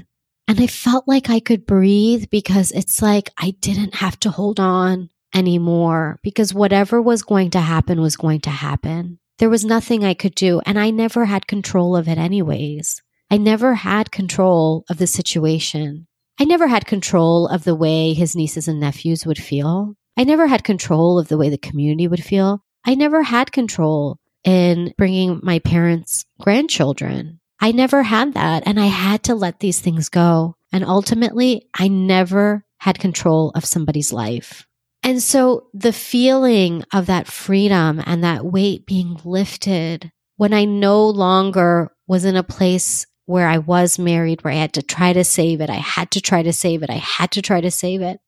And 0.47 0.59
I 0.59 0.67
felt 0.67 1.07
like 1.07 1.29
I 1.29 1.39
could 1.39 1.65
breathe 1.65 2.25
because 2.31 2.71
it's 2.71 3.01
like 3.01 3.29
I 3.37 3.51
didn't 3.59 3.95
have 3.95 4.19
to 4.21 4.31
hold 4.31 4.59
on 4.59 5.09
anymore 5.33 6.19
because 6.23 6.53
whatever 6.53 7.01
was 7.01 7.21
going 7.21 7.51
to 7.51 7.59
happen 7.59 8.01
was 8.01 8.15
going 8.15 8.41
to 8.41 8.49
happen. 8.49 9.19
There 9.37 9.49
was 9.49 9.63
nothing 9.63 10.03
I 10.03 10.15
could 10.15 10.35
do, 10.35 10.59
and 10.65 10.77
I 10.77 10.89
never 10.89 11.25
had 11.25 11.47
control 11.47 11.95
of 11.95 12.09
it, 12.09 12.17
anyways. 12.17 13.01
I 13.31 13.37
never 13.37 13.75
had 13.75 14.11
control 14.11 14.85
of 14.89 14.97
the 14.97 15.07
situation. 15.07 16.07
I 16.39 16.45
never 16.45 16.67
had 16.67 16.85
control 16.85 17.47
of 17.47 17.63
the 17.63 17.75
way 17.75 18.13
his 18.13 18.35
nieces 18.35 18.67
and 18.67 18.79
nephews 18.79 19.25
would 19.25 19.37
feel. 19.37 19.95
I 20.19 20.25
never 20.25 20.47
had 20.47 20.65
control 20.65 21.17
of 21.17 21.29
the 21.29 21.37
way 21.37 21.47
the 21.47 21.57
community 21.57 22.05
would 22.05 22.21
feel. 22.21 22.61
I 22.83 22.95
never 22.95 23.23
had 23.23 23.53
control 23.53 24.19
in 24.43 24.93
bringing 24.97 25.39
my 25.43 25.59
parents' 25.59 26.25
grandchildren. 26.41 27.39
I 27.61 27.71
never 27.71 28.03
had 28.03 28.33
that. 28.33 28.63
And 28.65 28.81
I 28.81 28.87
had 28.87 29.23
to 29.23 29.33
let 29.33 29.61
these 29.61 29.79
things 29.79 30.09
go. 30.09 30.57
And 30.73 30.83
ultimately, 30.83 31.69
I 31.73 31.87
never 31.87 32.65
had 32.79 32.99
control 32.99 33.53
of 33.55 33.63
somebody's 33.63 34.11
life. 34.11 34.67
And 35.03 35.23
so 35.23 35.67
the 35.73 35.93
feeling 35.93 36.83
of 36.91 37.05
that 37.05 37.27
freedom 37.27 38.03
and 38.05 38.21
that 38.21 38.43
weight 38.43 38.85
being 38.85 39.17
lifted 39.23 40.11
when 40.35 40.51
I 40.51 40.65
no 40.65 41.07
longer 41.07 41.93
was 42.07 42.25
in 42.25 42.35
a 42.35 42.43
place 42.43 43.07
where 43.25 43.47
I 43.47 43.59
was 43.59 43.97
married, 43.97 44.43
where 44.43 44.51
I 44.51 44.57
had 44.57 44.73
to 44.73 44.81
try 44.81 45.13
to 45.13 45.23
save 45.23 45.61
it. 45.61 45.69
I 45.69 45.75
had 45.75 46.11
to 46.11 46.19
try 46.19 46.43
to 46.43 46.51
save 46.51 46.83
it. 46.83 46.89
I 46.89 46.97
had 46.97 47.31
to 47.31 47.41
try 47.41 47.61
to 47.61 47.71
save 47.71 48.01
it. 48.01 48.19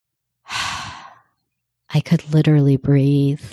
I 1.93 1.99
could 1.99 2.33
literally 2.33 2.77
breathe. 2.77 3.43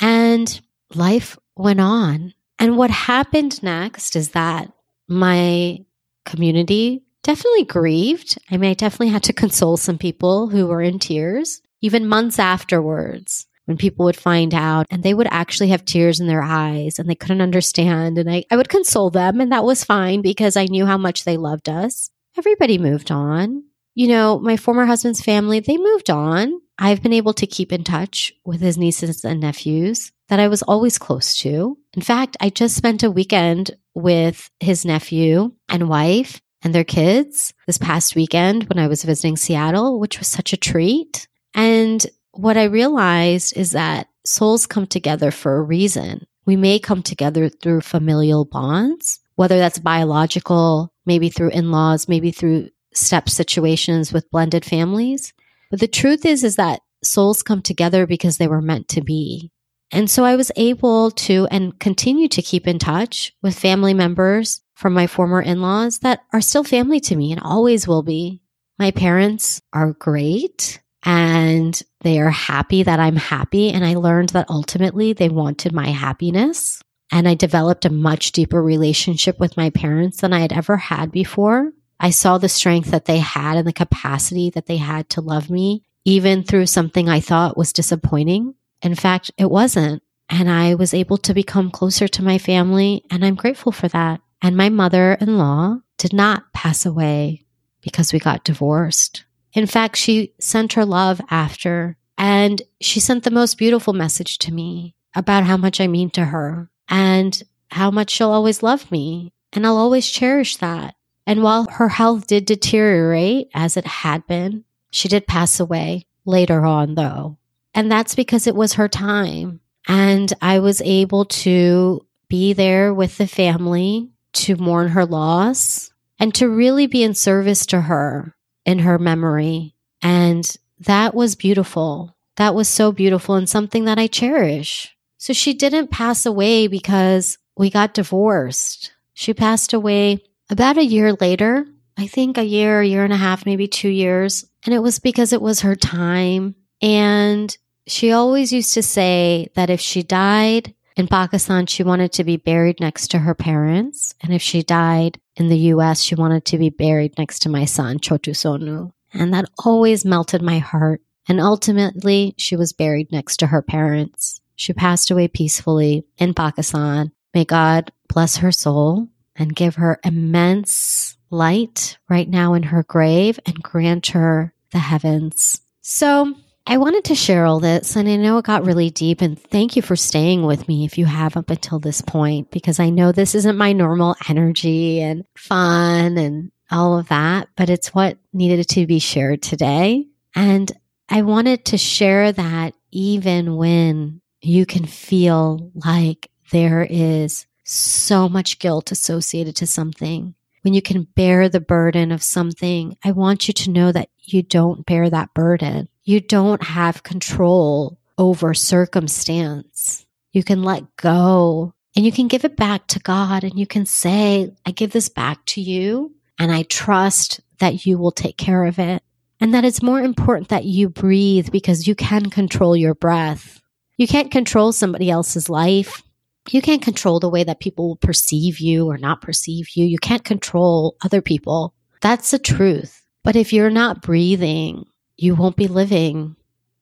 And 0.00 0.60
life 0.94 1.38
went 1.56 1.80
on. 1.80 2.34
And 2.58 2.76
what 2.76 2.90
happened 2.90 3.62
next 3.62 4.16
is 4.16 4.30
that 4.30 4.72
my 5.08 5.84
community 6.24 7.04
definitely 7.22 7.64
grieved. 7.64 8.38
I 8.50 8.56
mean, 8.56 8.70
I 8.70 8.74
definitely 8.74 9.08
had 9.08 9.22
to 9.24 9.32
console 9.32 9.76
some 9.76 9.98
people 9.98 10.48
who 10.48 10.66
were 10.66 10.82
in 10.82 10.98
tears, 10.98 11.60
even 11.80 12.06
months 12.08 12.38
afterwards. 12.38 13.46
when 13.66 13.76
people 13.76 14.04
would 14.04 14.16
find 14.16 14.54
out 14.54 14.86
and 14.90 15.02
they 15.02 15.12
would 15.12 15.28
actually 15.30 15.68
have 15.68 15.84
tears 15.84 16.20
in 16.20 16.26
their 16.26 16.42
eyes 16.42 16.98
and 16.98 17.08
they 17.08 17.14
couldn't 17.14 17.42
understand. 17.42 18.16
And 18.16 18.30
I, 18.30 18.44
I 18.50 18.56
would 18.56 18.68
console 18.68 19.10
them, 19.10 19.40
and 19.40 19.52
that 19.52 19.64
was 19.64 19.84
fine 19.84 20.22
because 20.22 20.56
I 20.56 20.64
knew 20.64 20.86
how 20.86 20.96
much 20.96 21.24
they 21.24 21.36
loved 21.36 21.68
us. 21.68 22.10
Everybody 22.38 22.78
moved 22.78 23.10
on. 23.10 23.64
You 23.94 24.08
know, 24.08 24.38
my 24.38 24.56
former 24.56 24.86
husband's 24.86 25.20
family, 25.20 25.60
they 25.60 25.76
moved 25.76 26.10
on. 26.10 26.60
I've 26.78 27.02
been 27.02 27.12
able 27.12 27.34
to 27.34 27.46
keep 27.46 27.72
in 27.72 27.84
touch 27.84 28.32
with 28.44 28.60
his 28.60 28.76
nieces 28.76 29.24
and 29.24 29.40
nephews 29.40 30.12
that 30.28 30.40
I 30.40 30.48
was 30.48 30.62
always 30.62 30.98
close 30.98 31.36
to. 31.38 31.78
In 31.94 32.02
fact, 32.02 32.36
I 32.40 32.50
just 32.50 32.76
spent 32.76 33.02
a 33.02 33.10
weekend 33.10 33.70
with 33.94 34.50
his 34.60 34.84
nephew 34.84 35.52
and 35.68 35.88
wife 35.88 36.40
and 36.62 36.74
their 36.74 36.84
kids 36.84 37.54
this 37.66 37.78
past 37.78 38.16
weekend 38.16 38.64
when 38.64 38.78
I 38.78 38.88
was 38.88 39.04
visiting 39.04 39.36
Seattle, 39.36 40.00
which 40.00 40.18
was 40.18 40.28
such 40.28 40.52
a 40.52 40.58
treat. 40.58 41.28
And 41.54 42.04
what 42.32 42.56
I 42.56 42.64
realized 42.64 43.56
is 43.56 43.70
that 43.70 44.08
souls 44.24 44.66
come 44.66 44.86
together 44.86 45.30
for 45.30 45.56
a 45.56 45.62
reason. 45.62 46.26
We 46.44 46.56
may 46.56 46.78
come 46.78 47.02
together 47.02 47.48
through 47.48 47.80
familial 47.80 48.44
bonds, 48.44 49.20
whether 49.36 49.58
that's 49.58 49.78
biological, 49.78 50.92
maybe 51.06 51.28
through 51.28 51.50
in 51.50 51.70
laws, 51.70 52.08
maybe 52.08 52.30
through 52.30 52.68
step 52.92 53.28
situations 53.28 54.12
with 54.12 54.30
blended 54.30 54.64
families. 54.64 55.32
But 55.70 55.80
the 55.80 55.88
truth 55.88 56.24
is, 56.24 56.44
is 56.44 56.56
that 56.56 56.80
souls 57.02 57.42
come 57.42 57.62
together 57.62 58.06
because 58.06 58.38
they 58.38 58.48
were 58.48 58.62
meant 58.62 58.88
to 58.88 59.02
be. 59.02 59.50
And 59.92 60.10
so 60.10 60.24
I 60.24 60.36
was 60.36 60.50
able 60.56 61.10
to 61.12 61.46
and 61.50 61.78
continue 61.78 62.28
to 62.28 62.42
keep 62.42 62.66
in 62.66 62.78
touch 62.78 63.32
with 63.42 63.58
family 63.58 63.94
members 63.94 64.60
from 64.74 64.92
my 64.92 65.06
former 65.06 65.40
in 65.40 65.62
laws 65.62 66.00
that 66.00 66.20
are 66.32 66.40
still 66.40 66.64
family 66.64 67.00
to 67.00 67.16
me 67.16 67.32
and 67.32 67.40
always 67.40 67.86
will 67.86 68.02
be. 68.02 68.42
My 68.78 68.90
parents 68.90 69.62
are 69.72 69.92
great 69.92 70.80
and 71.04 71.80
they 72.00 72.18
are 72.20 72.30
happy 72.30 72.82
that 72.82 73.00
I'm 73.00 73.16
happy. 73.16 73.70
And 73.70 73.84
I 73.84 73.94
learned 73.94 74.30
that 74.30 74.50
ultimately 74.50 75.12
they 75.12 75.28
wanted 75.28 75.72
my 75.72 75.88
happiness. 75.88 76.82
And 77.12 77.28
I 77.28 77.34
developed 77.34 77.84
a 77.84 77.90
much 77.90 78.32
deeper 78.32 78.60
relationship 78.60 79.38
with 79.38 79.56
my 79.56 79.70
parents 79.70 80.20
than 80.20 80.32
I 80.32 80.40
had 80.40 80.52
ever 80.52 80.76
had 80.76 81.12
before. 81.12 81.72
I 81.98 82.10
saw 82.10 82.38
the 82.38 82.48
strength 82.48 82.90
that 82.90 83.06
they 83.06 83.18
had 83.18 83.56
and 83.56 83.66
the 83.66 83.72
capacity 83.72 84.50
that 84.50 84.66
they 84.66 84.76
had 84.76 85.08
to 85.10 85.20
love 85.20 85.50
me, 85.50 85.82
even 86.04 86.42
through 86.42 86.66
something 86.66 87.08
I 87.08 87.20
thought 87.20 87.56
was 87.56 87.72
disappointing. 87.72 88.54
In 88.82 88.94
fact, 88.94 89.30
it 89.38 89.50
wasn't. 89.50 90.02
And 90.28 90.50
I 90.50 90.74
was 90.74 90.92
able 90.92 91.18
to 91.18 91.34
become 91.34 91.70
closer 91.70 92.08
to 92.08 92.22
my 92.22 92.38
family, 92.38 93.04
and 93.10 93.24
I'm 93.24 93.36
grateful 93.36 93.72
for 93.72 93.88
that. 93.88 94.20
And 94.42 94.56
my 94.56 94.68
mother 94.68 95.14
in 95.14 95.38
law 95.38 95.78
did 95.98 96.12
not 96.12 96.52
pass 96.52 96.84
away 96.84 97.46
because 97.80 98.12
we 98.12 98.18
got 98.18 98.44
divorced. 98.44 99.24
In 99.52 99.66
fact, 99.66 99.96
she 99.96 100.34
sent 100.40 100.72
her 100.74 100.84
love 100.84 101.20
after, 101.30 101.96
and 102.18 102.60
she 102.80 102.98
sent 103.00 103.22
the 103.22 103.30
most 103.30 103.56
beautiful 103.56 103.92
message 103.92 104.38
to 104.38 104.52
me 104.52 104.94
about 105.14 105.44
how 105.44 105.56
much 105.56 105.80
I 105.80 105.86
mean 105.86 106.10
to 106.10 106.26
her 106.26 106.70
and 106.88 107.42
how 107.70 107.90
much 107.90 108.10
she'll 108.10 108.30
always 108.30 108.62
love 108.62 108.90
me. 108.90 109.32
And 109.52 109.66
I'll 109.66 109.76
always 109.76 110.10
cherish 110.10 110.56
that. 110.56 110.95
And 111.26 111.42
while 111.42 111.66
her 111.72 111.88
health 111.88 112.26
did 112.26 112.44
deteriorate 112.44 113.50
as 113.52 113.76
it 113.76 113.86
had 113.86 114.26
been, 114.26 114.64
she 114.90 115.08
did 115.08 115.26
pass 115.26 115.58
away 115.58 116.06
later 116.24 116.64
on, 116.64 116.94
though. 116.94 117.38
And 117.74 117.90
that's 117.90 118.14
because 118.14 118.46
it 118.46 118.54
was 118.54 118.74
her 118.74 118.88
time. 118.88 119.60
And 119.88 120.32
I 120.40 120.60
was 120.60 120.80
able 120.82 121.24
to 121.26 122.06
be 122.28 122.52
there 122.52 122.94
with 122.94 123.18
the 123.18 123.26
family 123.26 124.10
to 124.34 124.56
mourn 124.56 124.88
her 124.88 125.04
loss 125.04 125.90
and 126.18 126.34
to 126.34 126.48
really 126.48 126.86
be 126.86 127.02
in 127.02 127.14
service 127.14 127.66
to 127.66 127.82
her 127.82 128.34
in 128.64 128.80
her 128.80 128.98
memory. 128.98 129.74
And 130.02 130.48
that 130.80 131.14
was 131.14 131.34
beautiful. 131.34 132.16
That 132.36 132.54
was 132.54 132.68
so 132.68 132.92
beautiful 132.92 133.34
and 133.34 133.48
something 133.48 133.84
that 133.84 133.98
I 133.98 134.06
cherish. 134.06 134.94
So 135.18 135.32
she 135.32 135.54
didn't 135.54 135.90
pass 135.90 136.26
away 136.26 136.66
because 136.66 137.38
we 137.56 137.70
got 137.70 137.94
divorced. 137.94 138.92
She 139.14 139.32
passed 139.32 139.72
away 139.72 140.22
about 140.50 140.78
a 140.78 140.84
year 140.84 141.12
later. 141.14 141.66
I 141.98 142.06
think 142.06 142.36
a 142.36 142.44
year, 142.44 142.80
a 142.80 142.86
year 142.86 143.04
and 143.04 143.12
a 143.12 143.16
half, 143.16 143.46
maybe 143.46 143.68
two 143.68 143.88
years. 143.88 144.44
And 144.64 144.74
it 144.74 144.80
was 144.80 144.98
because 144.98 145.32
it 145.32 145.40
was 145.40 145.60
her 145.60 145.74
time. 145.74 146.54
And 146.82 147.56
she 147.86 148.12
always 148.12 148.52
used 148.52 148.74
to 148.74 148.82
say 148.82 149.48
that 149.54 149.70
if 149.70 149.80
she 149.80 150.02
died 150.02 150.74
in 150.96 151.08
Pakistan, 151.08 151.66
she 151.66 151.82
wanted 151.82 152.12
to 152.12 152.24
be 152.24 152.36
buried 152.36 152.80
next 152.80 153.08
to 153.12 153.18
her 153.20 153.34
parents. 153.34 154.14
And 154.22 154.34
if 154.34 154.42
she 154.42 154.62
died 154.62 155.18
in 155.36 155.48
the 155.48 155.58
US, 155.72 156.02
she 156.02 156.14
wanted 156.14 156.44
to 156.46 156.58
be 156.58 156.70
buried 156.70 157.16
next 157.18 157.40
to 157.40 157.48
my 157.48 157.64
son, 157.64 157.98
Chotu 157.98 158.34
Sonu. 158.34 158.92
And 159.12 159.32
that 159.32 159.48
always 159.64 160.04
melted 160.04 160.42
my 160.42 160.58
heart. 160.58 161.00
And 161.28 161.40
ultimately, 161.40 162.34
she 162.36 162.56
was 162.56 162.72
buried 162.72 163.10
next 163.10 163.38
to 163.38 163.48
her 163.48 163.62
parents. 163.62 164.40
She 164.54 164.72
passed 164.72 165.10
away 165.10 165.28
peacefully 165.28 166.04
in 166.18 166.34
Pakistan. 166.34 167.12
May 167.34 167.44
God 167.44 167.92
bless 168.08 168.38
her 168.38 168.52
soul 168.52 169.08
and 169.38 169.54
give 169.54 169.76
her 169.76 170.00
immense 170.04 171.16
light 171.30 171.98
right 172.08 172.28
now 172.28 172.54
in 172.54 172.62
her 172.64 172.82
grave 172.84 173.38
and 173.46 173.62
grant 173.62 174.08
her 174.08 174.52
the 174.72 174.78
heavens. 174.78 175.60
So 175.80 176.34
I 176.66 176.78
wanted 176.78 177.04
to 177.04 177.14
share 177.14 177.46
all 177.46 177.60
this, 177.60 177.94
and 177.94 178.08
I 178.08 178.16
know 178.16 178.38
it 178.38 178.44
got 178.44 178.66
really 178.66 178.90
deep. 178.90 179.20
And 179.20 179.40
thank 179.40 179.76
you 179.76 179.82
for 179.82 179.94
staying 179.94 180.42
with 180.44 180.66
me 180.66 180.84
if 180.84 180.98
you 180.98 181.06
have 181.06 181.36
up 181.36 181.50
until 181.50 181.78
this 181.78 182.00
point, 182.00 182.50
because 182.50 182.80
I 182.80 182.90
know 182.90 183.12
this 183.12 183.36
isn't 183.36 183.56
my 183.56 183.72
normal 183.72 184.16
energy 184.28 185.00
and 185.00 185.24
fun 185.36 186.18
and 186.18 186.50
all 186.70 186.98
of 186.98 187.08
that, 187.08 187.48
but 187.56 187.70
it's 187.70 187.94
what 187.94 188.18
needed 188.32 188.68
to 188.70 188.86
be 188.86 188.98
shared 188.98 189.42
today. 189.42 190.08
And 190.34 190.72
I 191.08 191.22
wanted 191.22 191.64
to 191.66 191.78
share 191.78 192.32
that 192.32 192.74
even 192.90 193.56
when 193.56 194.20
you 194.40 194.66
can 194.66 194.86
feel 194.86 195.70
like 195.74 196.30
there 196.50 196.86
is 196.88 197.46
so 197.66 198.28
much 198.28 198.58
guilt 198.58 198.92
associated 198.92 199.56
to 199.56 199.66
something, 199.66 200.34
when 200.62 200.74
you 200.74 200.82
can 200.82 201.02
bear 201.02 201.48
the 201.48 201.60
burden 201.60 202.12
of 202.12 202.22
something, 202.22 202.96
I 203.04 203.12
want 203.12 203.48
you 203.48 203.54
to 203.54 203.70
know 203.70 203.92
that 203.92 204.08
you 204.22 204.42
don't 204.42 204.86
bear 204.86 205.10
that 205.10 205.34
burden 205.34 205.88
you 206.06 206.20
don't 206.20 206.62
have 206.62 207.02
control 207.02 207.98
over 208.16 208.54
circumstance. 208.54 210.06
You 210.32 210.44
can 210.44 210.62
let 210.62 210.96
go 210.96 211.74
and 211.96 212.06
you 212.06 212.12
can 212.12 212.28
give 212.28 212.44
it 212.44 212.56
back 212.56 212.86
to 212.88 213.00
God 213.00 213.42
and 213.42 213.58
you 213.58 213.66
can 213.66 213.84
say, 213.84 214.54
I 214.64 214.70
give 214.70 214.92
this 214.92 215.08
back 215.08 215.44
to 215.46 215.60
you 215.60 216.14
and 216.38 216.52
I 216.52 216.62
trust 216.62 217.40
that 217.58 217.86
you 217.86 217.98
will 217.98 218.12
take 218.12 218.38
care 218.38 218.64
of 218.64 218.78
it. 218.78 219.02
And 219.40 219.52
that 219.52 219.64
it's 219.64 219.82
more 219.82 220.00
important 220.00 220.48
that 220.48 220.64
you 220.64 220.88
breathe 220.88 221.50
because 221.50 221.86
you 221.86 221.94
can 221.94 222.30
control 222.30 222.74
your 222.74 222.94
breath. 222.94 223.60
You 223.98 224.06
can't 224.06 224.30
control 224.30 224.72
somebody 224.72 225.10
else's 225.10 225.50
life. 225.50 226.02
You 226.48 226.62
can't 226.62 226.82
control 226.82 227.20
the 227.20 227.28
way 227.28 227.44
that 227.44 227.60
people 227.60 227.96
perceive 227.96 228.60
you 228.60 228.86
or 228.86 228.98
not 228.98 229.20
perceive 229.20 229.70
you. 229.74 229.84
You 229.84 229.98
can't 229.98 230.24
control 230.24 230.96
other 231.04 231.20
people. 231.20 231.74
That's 232.00 232.30
the 232.30 232.38
truth. 232.38 233.02
But 233.24 233.36
if 233.36 233.52
you're 233.52 233.70
not 233.70 234.02
breathing, 234.02 234.86
you 235.16 235.34
won't 235.34 235.56
be 235.56 235.66
living 235.66 236.36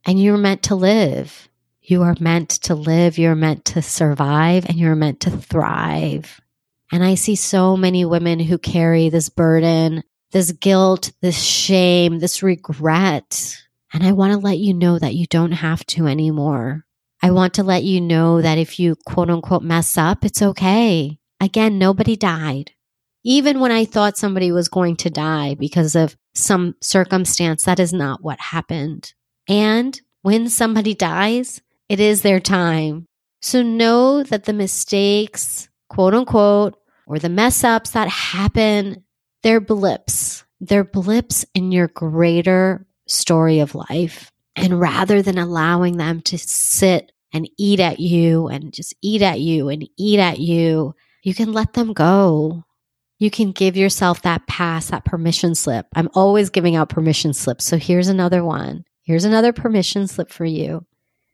and 0.04 0.22
you're 0.22 0.36
meant 0.36 0.64
to 0.64 0.74
live. 0.74 1.48
You 1.80 2.02
are 2.02 2.16
meant 2.20 2.50
to 2.50 2.74
live. 2.74 3.18
You're 3.18 3.34
meant 3.34 3.64
to 3.66 3.82
survive 3.82 4.66
and 4.66 4.78
you're 4.78 4.94
meant 4.94 5.20
to 5.20 5.30
thrive. 5.30 6.40
And 6.92 7.02
I 7.02 7.14
see 7.14 7.34
so 7.34 7.76
many 7.76 8.04
women 8.04 8.38
who 8.38 8.58
carry 8.58 9.08
this 9.08 9.28
burden, 9.28 10.02
this 10.32 10.52
guilt, 10.52 11.12
this 11.20 11.40
shame, 11.42 12.18
this 12.18 12.42
regret. 12.42 13.56
And 13.92 14.02
I 14.04 14.12
want 14.12 14.32
to 14.32 14.38
let 14.38 14.58
you 14.58 14.74
know 14.74 14.98
that 14.98 15.14
you 15.14 15.26
don't 15.26 15.52
have 15.52 15.84
to 15.86 16.06
anymore. 16.06 16.84
I 17.24 17.30
want 17.30 17.54
to 17.54 17.62
let 17.62 17.84
you 17.84 18.02
know 18.02 18.42
that 18.42 18.58
if 18.58 18.78
you 18.78 18.96
quote 19.06 19.30
unquote 19.30 19.62
mess 19.62 19.96
up, 19.96 20.26
it's 20.26 20.42
okay. 20.42 21.18
Again, 21.40 21.78
nobody 21.78 22.16
died. 22.16 22.72
Even 23.24 23.60
when 23.60 23.72
I 23.72 23.86
thought 23.86 24.18
somebody 24.18 24.52
was 24.52 24.68
going 24.68 24.96
to 24.96 25.08
die 25.08 25.54
because 25.54 25.96
of 25.96 26.18
some 26.34 26.74
circumstance, 26.82 27.64
that 27.64 27.80
is 27.80 27.94
not 27.94 28.22
what 28.22 28.38
happened. 28.38 29.14
And 29.48 29.98
when 30.20 30.50
somebody 30.50 30.92
dies, 30.92 31.62
it 31.88 31.98
is 31.98 32.20
their 32.20 32.40
time. 32.40 33.06
So 33.40 33.62
know 33.62 34.22
that 34.24 34.44
the 34.44 34.52
mistakes, 34.52 35.70
quote 35.88 36.12
unquote, 36.12 36.76
or 37.06 37.18
the 37.18 37.30
mess 37.30 37.64
ups 37.64 37.92
that 37.92 38.08
happen, 38.08 39.02
they're 39.42 39.62
blips. 39.62 40.44
They're 40.60 40.84
blips 40.84 41.46
in 41.54 41.72
your 41.72 41.88
greater 41.88 42.86
story 43.08 43.60
of 43.60 43.74
life. 43.74 44.30
And 44.56 44.78
rather 44.78 45.22
than 45.22 45.38
allowing 45.38 45.96
them 45.96 46.20
to 46.22 46.36
sit 46.36 47.12
and 47.34 47.50
eat 47.58 47.80
at 47.80 48.00
you 48.00 48.48
and 48.48 48.72
just 48.72 48.94
eat 49.02 49.20
at 49.20 49.40
you 49.40 49.68
and 49.68 49.86
eat 49.98 50.18
at 50.18 50.38
you, 50.38 50.94
you 51.22 51.34
can 51.34 51.52
let 51.52 51.74
them 51.74 51.92
go 51.92 52.64
you 53.18 53.30
can 53.30 53.52
give 53.52 53.76
yourself 53.76 54.22
that 54.22 54.46
pass, 54.46 54.88
that 54.88 55.04
permission 55.04 55.54
slip. 55.54 55.86
I'm 55.94 56.10
always 56.14 56.50
giving 56.50 56.76
out 56.76 56.88
permission 56.88 57.32
slips. 57.32 57.64
So 57.64 57.78
here's 57.78 58.08
another 58.08 58.44
one. 58.44 58.84
Here's 59.02 59.24
another 59.24 59.52
permission 59.52 60.06
slip 60.08 60.30
for 60.30 60.44
you 60.44 60.84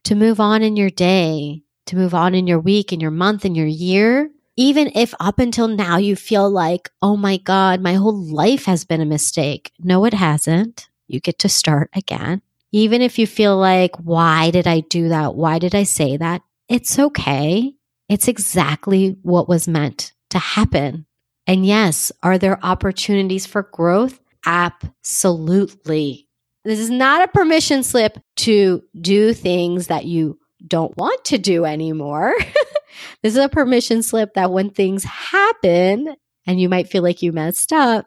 to 0.05 0.15
move 0.15 0.41
on 0.41 0.63
in 0.63 0.77
your 0.77 0.91
day, 0.91 1.63
to 1.87 1.97
move 1.97 2.15
on 2.15 2.35
in 2.35 2.47
your 2.47 2.59
week, 2.59 2.93
in 2.93 3.01
your 3.01 3.11
month, 3.11 3.45
in 3.45 3.55
your 3.55 3.67
year. 3.67 4.31
Even 4.57 4.93
if 4.95 5.15
up 5.21 5.39
until 5.39 5.69
now 5.69 5.97
you 5.97 6.17
feel 6.17 6.51
like, 6.51 6.91
oh 7.01 7.17
my 7.17 7.39
God, 7.39 7.81
my 7.81 7.95
whole 7.95 8.17
life 8.17 8.67
has 8.67 8.85
been 8.85 9.01
a 9.01 9.07
mistake. 9.07 9.73
No, 9.79 10.05
it 10.05 10.15
hasn't. 10.15 10.89
You 11.09 11.19
get 11.19 11.39
to 11.41 11.49
start 11.49 11.91
again. 11.95 12.43
Even 12.73 13.03
if 13.03 13.19
you 13.19 13.27
feel 13.27 13.57
like, 13.57 13.97
why 13.97 14.51
did 14.51 14.67
I 14.67 14.81
do 14.81 15.09
that? 15.09 15.35
Why 15.35 15.59
did 15.59 15.75
I 15.75 15.83
say 15.83 16.17
that? 16.17 16.43
It's 16.69 16.99
okay. 16.99 17.75
It's 18.09 18.29
exactly 18.29 19.17
what 19.23 19.49
was 19.49 19.69
meant 19.69 20.13
to 20.31 20.39
happen. 20.39 21.07
And 21.47 21.67
yes, 21.67 22.13
are 22.23 22.39
there 22.39 22.65
opportunities 22.65 23.47
for 23.47 23.65
growth? 23.65 24.21
Absolutely. 24.47 26.29
This 26.65 26.79
is 26.79 26.91
not 26.91 27.23
a 27.23 27.33
permission 27.33 27.83
slip 27.83 28.19
to 28.37 28.83
do 29.01 29.33
things 29.33 29.89
that 29.89 30.05
you 30.05 30.39
don't 30.67 30.97
want 30.97 31.25
to 31.27 31.39
do 31.39 31.65
anymore. 31.65 32.35
this 33.23 33.37
is 33.37 33.43
a 33.43 33.49
permission 33.49 34.03
slip 34.03 34.35
that 34.35 34.53
when 34.53 34.71
things 34.71 35.05
happen 35.05 36.15
and 36.47 36.61
you 36.61 36.69
might 36.69 36.89
feel 36.89 37.03
like 37.03 37.23
you 37.23 37.33
messed 37.33 37.73
up, 37.73 38.07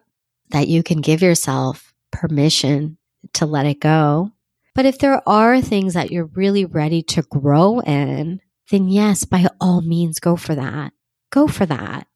that 0.50 0.68
you 0.68 0.82
can 0.82 1.00
give 1.00 1.22
yourself 1.22 1.92
permission 2.12 2.96
to 3.34 3.46
let 3.46 3.66
it 3.66 3.80
go. 3.80 4.30
But 4.74 4.86
if 4.86 4.98
there 4.98 5.26
are 5.28 5.60
things 5.60 5.94
that 5.94 6.10
you're 6.10 6.30
really 6.34 6.64
ready 6.64 7.02
to 7.02 7.22
grow 7.22 7.80
in, 7.80 8.40
then 8.70 8.88
yes, 8.88 9.24
by 9.24 9.46
all 9.60 9.82
means, 9.82 10.18
go 10.18 10.36
for 10.36 10.54
that. 10.54 10.92
Go 11.30 11.46
for 11.46 11.66
that. 11.66 12.06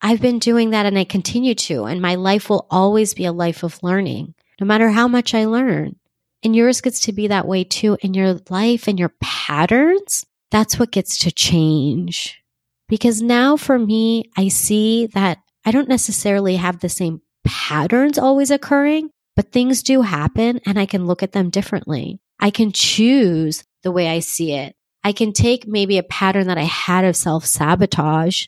I've 0.00 0.20
been 0.20 0.38
doing 0.38 0.70
that 0.70 0.86
and 0.86 0.98
I 0.98 1.04
continue 1.04 1.54
to, 1.54 1.84
and 1.84 2.00
my 2.00 2.14
life 2.14 2.50
will 2.50 2.66
always 2.70 3.14
be 3.14 3.24
a 3.24 3.32
life 3.32 3.62
of 3.62 3.82
learning, 3.82 4.34
no 4.60 4.66
matter 4.66 4.90
how 4.90 5.08
much 5.08 5.34
I 5.34 5.44
learn. 5.46 5.96
And 6.44 6.54
yours 6.54 6.80
gets 6.80 7.00
to 7.00 7.12
be 7.12 7.26
that 7.28 7.48
way 7.48 7.64
too. 7.64 7.98
In 8.00 8.14
your 8.14 8.40
life 8.48 8.86
and 8.86 8.98
your 8.98 9.12
patterns, 9.20 10.24
that's 10.50 10.78
what 10.78 10.92
gets 10.92 11.18
to 11.18 11.32
change. 11.32 12.40
Because 12.88 13.20
now 13.20 13.56
for 13.56 13.78
me, 13.78 14.30
I 14.36 14.48
see 14.48 15.06
that 15.08 15.38
I 15.64 15.72
don't 15.72 15.88
necessarily 15.88 16.56
have 16.56 16.80
the 16.80 16.88
same 16.88 17.20
patterns 17.44 18.18
always 18.18 18.50
occurring, 18.50 19.10
but 19.38 19.52
things 19.52 19.84
do 19.84 20.02
happen 20.02 20.60
and 20.66 20.80
I 20.80 20.86
can 20.86 21.06
look 21.06 21.22
at 21.22 21.30
them 21.30 21.48
differently. 21.48 22.18
I 22.40 22.50
can 22.50 22.72
choose 22.72 23.62
the 23.84 23.92
way 23.92 24.08
I 24.08 24.18
see 24.18 24.52
it. 24.52 24.74
I 25.04 25.12
can 25.12 25.32
take 25.32 25.64
maybe 25.64 25.96
a 25.96 26.02
pattern 26.02 26.48
that 26.48 26.58
I 26.58 26.64
had 26.64 27.04
of 27.04 27.14
self 27.14 27.46
sabotage 27.46 28.46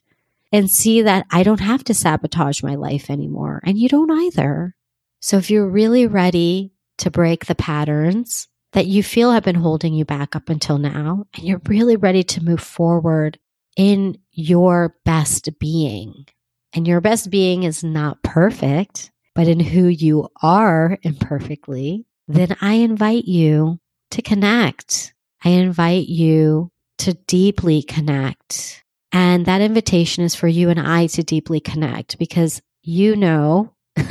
and 0.50 0.68
see 0.68 1.02
that 1.02 1.26
I 1.30 1.44
don't 1.44 1.60
have 1.60 1.84
to 1.84 1.94
sabotage 1.94 2.64
my 2.64 2.74
life 2.74 3.08
anymore. 3.08 3.60
And 3.62 3.78
you 3.78 3.88
don't 3.88 4.10
either. 4.10 4.74
So 5.20 5.36
if 5.36 5.48
you're 5.48 5.68
really 5.68 6.08
ready 6.08 6.72
to 6.98 7.08
break 7.08 7.46
the 7.46 7.54
patterns 7.54 8.48
that 8.72 8.88
you 8.88 9.04
feel 9.04 9.30
have 9.30 9.44
been 9.44 9.54
holding 9.54 9.94
you 9.94 10.04
back 10.04 10.34
up 10.34 10.48
until 10.48 10.78
now, 10.78 11.24
and 11.36 11.44
you're 11.44 11.62
really 11.68 11.94
ready 11.94 12.24
to 12.24 12.42
move 12.42 12.60
forward 12.60 13.38
in 13.76 14.18
your 14.32 14.96
best 15.04 15.56
being, 15.60 16.26
and 16.74 16.88
your 16.88 17.00
best 17.00 17.30
being 17.30 17.62
is 17.62 17.84
not 17.84 18.24
perfect, 18.24 19.12
but 19.34 19.48
in 19.48 19.60
who 19.60 19.86
you 19.86 20.28
are 20.42 20.98
imperfectly, 21.02 22.06
then 22.28 22.56
I 22.60 22.74
invite 22.74 23.24
you 23.24 23.78
to 24.12 24.22
connect. 24.22 25.14
I 25.44 25.50
invite 25.50 26.08
you 26.08 26.70
to 26.98 27.14
deeply 27.26 27.82
connect 27.82 28.80
and 29.12 29.46
that 29.46 29.60
invitation 29.60 30.24
is 30.24 30.34
for 30.34 30.48
you 30.48 30.70
and 30.70 30.80
I 30.80 31.06
to 31.08 31.22
deeply 31.22 31.60
connect 31.60 32.18
because 32.18 32.62
you 32.82 33.16
know 33.16 33.72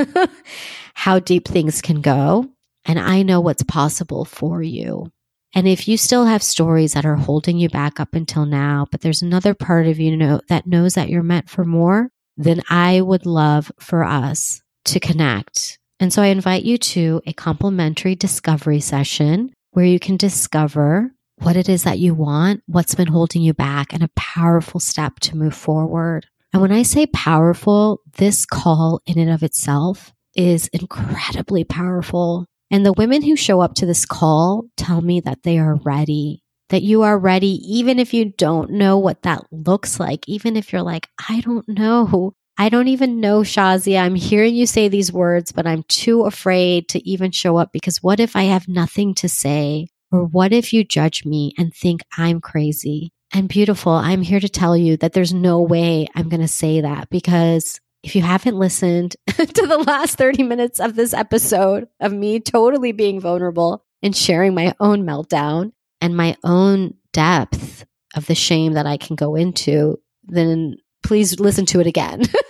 how 0.94 1.20
deep 1.20 1.48
things 1.48 1.82
can 1.82 2.02
go. 2.02 2.50
And 2.86 3.00
I 3.00 3.24
know 3.24 3.40
what's 3.40 3.64
possible 3.64 4.26
for 4.26 4.62
you. 4.62 5.12
And 5.56 5.68
if 5.68 5.88
you 5.88 5.98
still 5.98 6.26
have 6.26 6.44
stories 6.44 6.94
that 6.94 7.06
are 7.06 7.16
holding 7.16 7.58
you 7.58 7.70
back 7.70 8.00
up 8.00 8.14
until 8.14 8.46
now, 8.46 8.88
but 8.92 9.02
there's 9.02 9.22
another 9.22 9.54
part 9.54 9.88
of 9.88 10.00
you 10.00 10.16
know, 10.16 10.42
that 10.48 10.68
knows 10.68 10.94
that 10.94 11.10
you're 11.10 11.24
meant 11.24 11.50
for 11.50 11.66
more, 11.66 12.10
then 12.38 12.62
I 12.70 13.02
would 13.02 13.26
love 13.26 13.72
for 13.80 14.04
us 14.04 14.62
to 14.86 15.00
connect. 15.00 15.78
And 16.00 16.14
so 16.14 16.22
I 16.22 16.28
invite 16.28 16.64
you 16.64 16.78
to 16.78 17.22
a 17.26 17.34
complimentary 17.34 18.16
discovery 18.16 18.80
session 18.80 19.52
where 19.72 19.86
you 19.86 20.00
can 20.00 20.18
discover 20.18 21.12
what 21.42 21.56
it 21.56 21.70
is 21.70 21.84
that 21.84 22.00
you 22.00 22.14
want, 22.14 22.62
what's 22.68 22.96
been 22.96 23.08
holding 23.08 23.42
you 23.42 23.54
back, 23.54 23.94
and 23.94 24.04
a 24.04 24.10
powerful 24.16 24.80
step 24.80 25.20
to 25.22 25.38
move 25.38 25.56
forward. 25.56 26.26
And 26.52 26.62
when 26.62 26.72
I 26.72 26.84
say 26.84 27.06
powerful, 27.08 28.02
this 28.18 28.46
call 28.46 29.02
in 29.06 29.20
and 29.20 29.30
of 29.30 29.44
itself 29.44 30.14
is 30.36 30.68
incredibly 30.70 31.64
powerful. 31.64 32.46
And 32.72 32.86
the 32.86 32.94
women 32.94 33.22
who 33.22 33.36
show 33.36 33.62
up 33.62 33.76
to 33.76 33.86
this 33.86 34.06
call 34.06 34.66
tell 34.78 35.02
me 35.02 35.22
that 35.22 35.44
they 35.44 35.60
are 35.60 35.76
ready, 35.76 36.42
that 36.70 36.84
you 36.84 37.04
are 37.04 37.18
ready, 37.18 37.60
even 37.68 38.00
if 38.00 38.14
you 38.14 38.26
don't 38.26 38.72
know 38.72 38.98
what 38.98 39.24
that 39.24 39.44
looks 39.52 40.00
like, 40.00 40.28
even 40.28 40.56
if 40.56 40.72
you're 40.72 40.82
like, 40.82 41.08
I 41.28 41.42
don't 41.42 41.68
know. 41.68 42.34
I 42.60 42.68
don't 42.68 42.90
even 42.90 43.22
know, 43.22 43.40
Shazia. 43.40 44.02
I'm 44.02 44.16
hearing 44.16 44.54
you 44.54 44.66
say 44.66 44.90
these 44.90 45.14
words, 45.14 45.54
but 45.54 45.66
I'm 45.66 45.84
too 45.84 46.26
afraid 46.26 46.90
to 46.90 47.10
even 47.10 47.32
show 47.32 47.56
up 47.56 47.72
because 47.72 48.04
what 48.04 48.20
if 48.20 48.36
I 48.36 48.44
have 48.44 48.68
nothing 48.68 49.16
to 49.16 49.30
say? 49.30 49.88
Or 50.12 50.26
what 50.26 50.52
if 50.52 50.74
you 50.74 50.84
judge 50.84 51.24
me 51.24 51.54
and 51.58 51.74
think 51.74 52.02
I'm 52.18 52.42
crazy? 52.42 53.14
And 53.34 53.48
beautiful, 53.48 53.94
I'm 53.94 54.22
here 54.22 54.42
to 54.42 54.50
tell 54.50 54.76
you 54.76 54.98
that 54.98 55.14
there's 55.14 55.34
no 55.34 55.62
way 55.62 56.08
I'm 56.16 56.28
going 56.28 56.42
to 56.42 56.50
say 56.50 56.82
that 56.82 57.10
because 57.10 57.80
if 58.04 58.14
you 58.14 58.24
haven't 58.24 58.60
listened 58.60 59.16
to 59.28 59.66
the 59.66 59.84
last 59.88 60.18
30 60.18 60.44
minutes 60.44 60.82
of 60.82 60.96
this 60.96 61.14
episode 61.14 61.88
of 62.02 62.12
me 62.12 62.42
totally 62.42 62.92
being 62.92 63.22
vulnerable 63.22 63.86
and 64.04 64.14
sharing 64.14 64.54
my 64.54 64.74
own 64.82 65.04
meltdown 65.04 65.72
and 66.02 66.18
my 66.18 66.36
own 66.44 66.96
depth 67.14 67.86
of 68.16 68.26
the 68.26 68.36
shame 68.36 68.74
that 68.74 68.86
I 68.86 68.98
can 68.98 69.16
go 69.16 69.36
into, 69.36 70.02
then 70.24 70.76
please 71.04 71.40
listen 71.40 71.66
to 71.68 71.80
it 71.80 71.88
again 71.88 72.24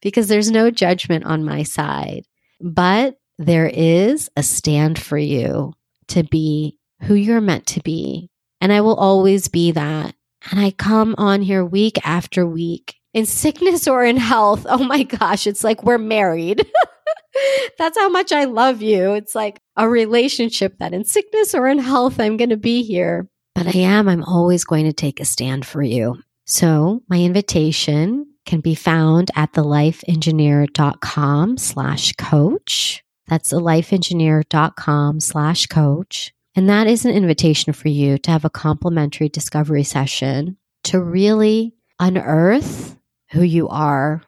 because 0.00 0.28
there's 0.28 0.50
no 0.50 0.70
judgment 0.70 1.24
on 1.24 1.44
my 1.44 1.62
side. 1.62 2.24
But 2.60 3.16
there 3.38 3.70
is 3.72 4.30
a 4.36 4.42
stand 4.42 4.98
for 4.98 5.18
you 5.18 5.72
to 6.08 6.22
be 6.22 6.78
who 7.02 7.14
you're 7.14 7.40
meant 7.40 7.66
to 7.68 7.80
be. 7.80 8.30
And 8.60 8.72
I 8.72 8.82
will 8.82 8.96
always 8.96 9.48
be 9.48 9.72
that. 9.72 10.14
And 10.50 10.60
I 10.60 10.70
come 10.70 11.14
on 11.18 11.42
here 11.42 11.64
week 11.64 11.98
after 12.06 12.46
week 12.46 12.96
in 13.14 13.26
sickness 13.26 13.88
or 13.88 14.04
in 14.04 14.16
health. 14.16 14.66
Oh 14.68 14.84
my 14.84 15.02
gosh, 15.02 15.46
it's 15.46 15.64
like 15.64 15.82
we're 15.82 15.98
married. 15.98 16.66
That's 17.78 17.98
how 17.98 18.08
much 18.08 18.32
I 18.32 18.44
love 18.44 18.82
you. 18.82 19.14
It's 19.14 19.34
like 19.34 19.60
a 19.76 19.88
relationship 19.88 20.78
that 20.78 20.92
in 20.92 21.04
sickness 21.04 21.54
or 21.54 21.68
in 21.68 21.78
health, 21.78 22.20
I'm 22.20 22.36
going 22.36 22.50
to 22.50 22.56
be 22.56 22.82
here. 22.82 23.28
But 23.54 23.66
I 23.66 23.78
am, 23.78 24.08
I'm 24.08 24.24
always 24.24 24.64
going 24.64 24.84
to 24.84 24.92
take 24.92 25.20
a 25.20 25.24
stand 25.24 25.66
for 25.66 25.82
you. 25.82 26.18
So 26.46 27.02
my 27.08 27.20
invitation 27.20 28.26
can 28.46 28.60
be 28.60 28.74
found 28.74 29.30
at 29.36 29.52
thelifeengineer.com 29.52 31.58
slash 31.58 32.12
coach. 32.12 33.04
That's 33.28 33.50
the 33.50 33.60
lifeengineer.com 33.60 35.20
slash 35.20 35.66
coach. 35.66 36.32
And 36.56 36.68
that 36.68 36.88
is 36.88 37.04
an 37.04 37.12
invitation 37.12 37.72
for 37.72 37.88
you 37.88 38.18
to 38.18 38.30
have 38.30 38.44
a 38.44 38.50
complimentary 38.50 39.28
discovery 39.28 39.84
session 39.84 40.56
to 40.84 41.00
really 41.00 41.74
unearth 42.00 42.96
who 43.30 43.42
you 43.42 43.68
are. 43.68 44.22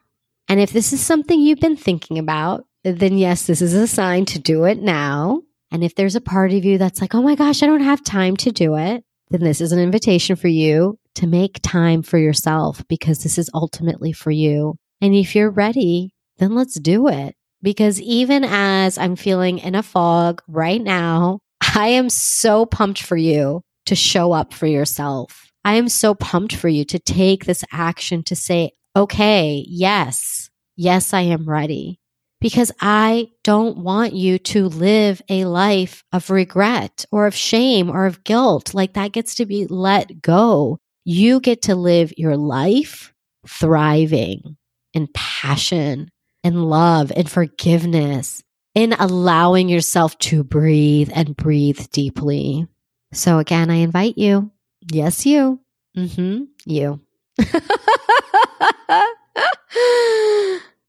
And 0.49 0.61
if 0.61 0.73
this 0.73 0.93
is 0.93 1.01
something 1.01 1.41
you've 1.41 1.59
been 1.59 1.77
thinking 1.77 2.19
about, 2.19 2.65
then 2.85 3.19
yes, 3.19 3.47
this 3.47 3.61
is 3.61 3.75
a 3.75 3.87
sign 3.87 4.25
to 4.27 4.39
do 4.39 4.65
it 4.65 4.81
now. 4.81 5.43
And 5.71 5.83
if 5.83 5.95
there's 5.95 6.17
a 6.17 6.21
part 6.21 6.53
of 6.53 6.65
you 6.65 6.79
that's 6.79 7.01
like, 7.01 7.15
oh 7.15 7.23
my 7.23 7.35
gosh, 7.35 7.63
I 7.63 7.67
don't 7.67 7.81
have 7.81 8.05
time 8.05 8.37
to 8.39 8.53
do 8.53 8.77
it, 8.77 9.05
then 9.31 9.41
this 9.41 9.61
is 9.61 9.73
an 9.73 9.79
invitation 9.79 10.37
for 10.37 10.49
you 10.49 10.99
to 11.17 11.27
make 11.27 11.61
time 11.63 12.03
for 12.03 12.19
yourself 12.19 12.83
because 12.89 13.23
this 13.23 13.39
is 13.39 13.51
ultimately 13.55 14.13
for 14.13 14.31
you. 14.31 14.77
And 15.01 15.15
if 15.15 15.35
you're 15.35 15.51
ready, 15.51 16.15
then 16.39 16.55
let's 16.55 16.79
do 16.79 17.09
it. 17.09 17.35
Because 17.63 18.01
even 18.01 18.45
as 18.45 18.99
I'm 18.99 19.17
feeling 19.17 19.59
in 19.59 19.75
a 19.75 19.83
fog 19.83 20.43
right 20.49 20.83
now, 20.83 21.41
I 21.75 21.89
am 21.89 22.11
so 22.11 22.67
pumped 22.67 23.03
for 23.03 23.17
you 23.17 23.63
to 23.87 23.95
show 23.95 24.33
up 24.33 24.53
for 24.53 24.67
yourself. 24.67 25.47
I 25.65 25.75
am 25.75 25.89
so 25.89 26.15
pumped 26.15 26.55
for 26.57 26.69
you 26.69 26.85
to 26.87 26.99
take 26.99 27.45
this 27.45 27.65
action 27.73 28.25
to 28.25 28.35
say, 28.35 28.73
okay, 28.97 29.65
yes, 29.69 30.51
yes, 30.77 31.15
I 31.15 31.23
am 31.23 31.49
ready. 31.49 31.99
Because 32.41 32.73
I 32.81 33.29
don't 33.45 33.79
want 33.79 34.15
you 34.15 34.39
to 34.39 34.67
live 34.67 35.23
a 35.29 35.45
life 35.45 36.03
of 36.13 36.29
regret 36.29 37.05
or 37.13 37.27
of 37.27 37.37
shame 37.37 37.89
or 37.89 38.07
of 38.07 38.25
guilt. 38.25 38.75
Like 38.75 38.95
that 38.95 39.13
gets 39.13 39.37
to 39.37 39.47
be 39.47 39.67
let 39.67 40.21
go. 40.21 40.79
You 41.05 41.41
get 41.41 41.63
to 41.63 41.75
live 41.75 42.13
your 42.17 42.37
life 42.37 43.13
thriving 43.47 44.57
in 44.95 45.09
passion 45.13 46.11
and 46.45 46.69
love 46.69 47.11
and 47.15 47.31
forgiveness 47.31 48.43
in 48.75 48.93
allowing 48.95 49.69
yourself 49.69 50.17
to 50.19 50.45
breathe 50.45 51.11
and 51.15 51.37
breathe 51.37 51.89
deeply. 51.93 52.67
So 53.13 53.39
again, 53.39 53.71
I 53.71 53.77
invite 53.77 54.17
you. 54.17 54.51
Yes, 54.93 55.27
you. 55.27 55.61
Mm-hmm. 55.97 56.45
You. 56.65 57.01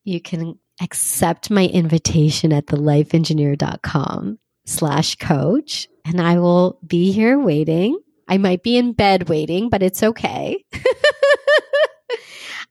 you 0.03 0.21
can 0.21 0.59
accept 0.81 1.49
my 1.49 1.65
invitation 1.67 2.53
at 2.53 2.67
thelifeengineer.com 2.67 4.39
slash 4.65 5.15
coach 5.15 5.87
and 6.05 6.21
I 6.21 6.39
will 6.39 6.79
be 6.85 7.11
here 7.11 7.39
waiting. 7.39 7.97
I 8.27 8.37
might 8.37 8.63
be 8.63 8.77
in 8.77 8.93
bed 8.93 9.29
waiting, 9.29 9.69
but 9.69 9.83
it's 9.83 10.03
okay. 10.03 10.63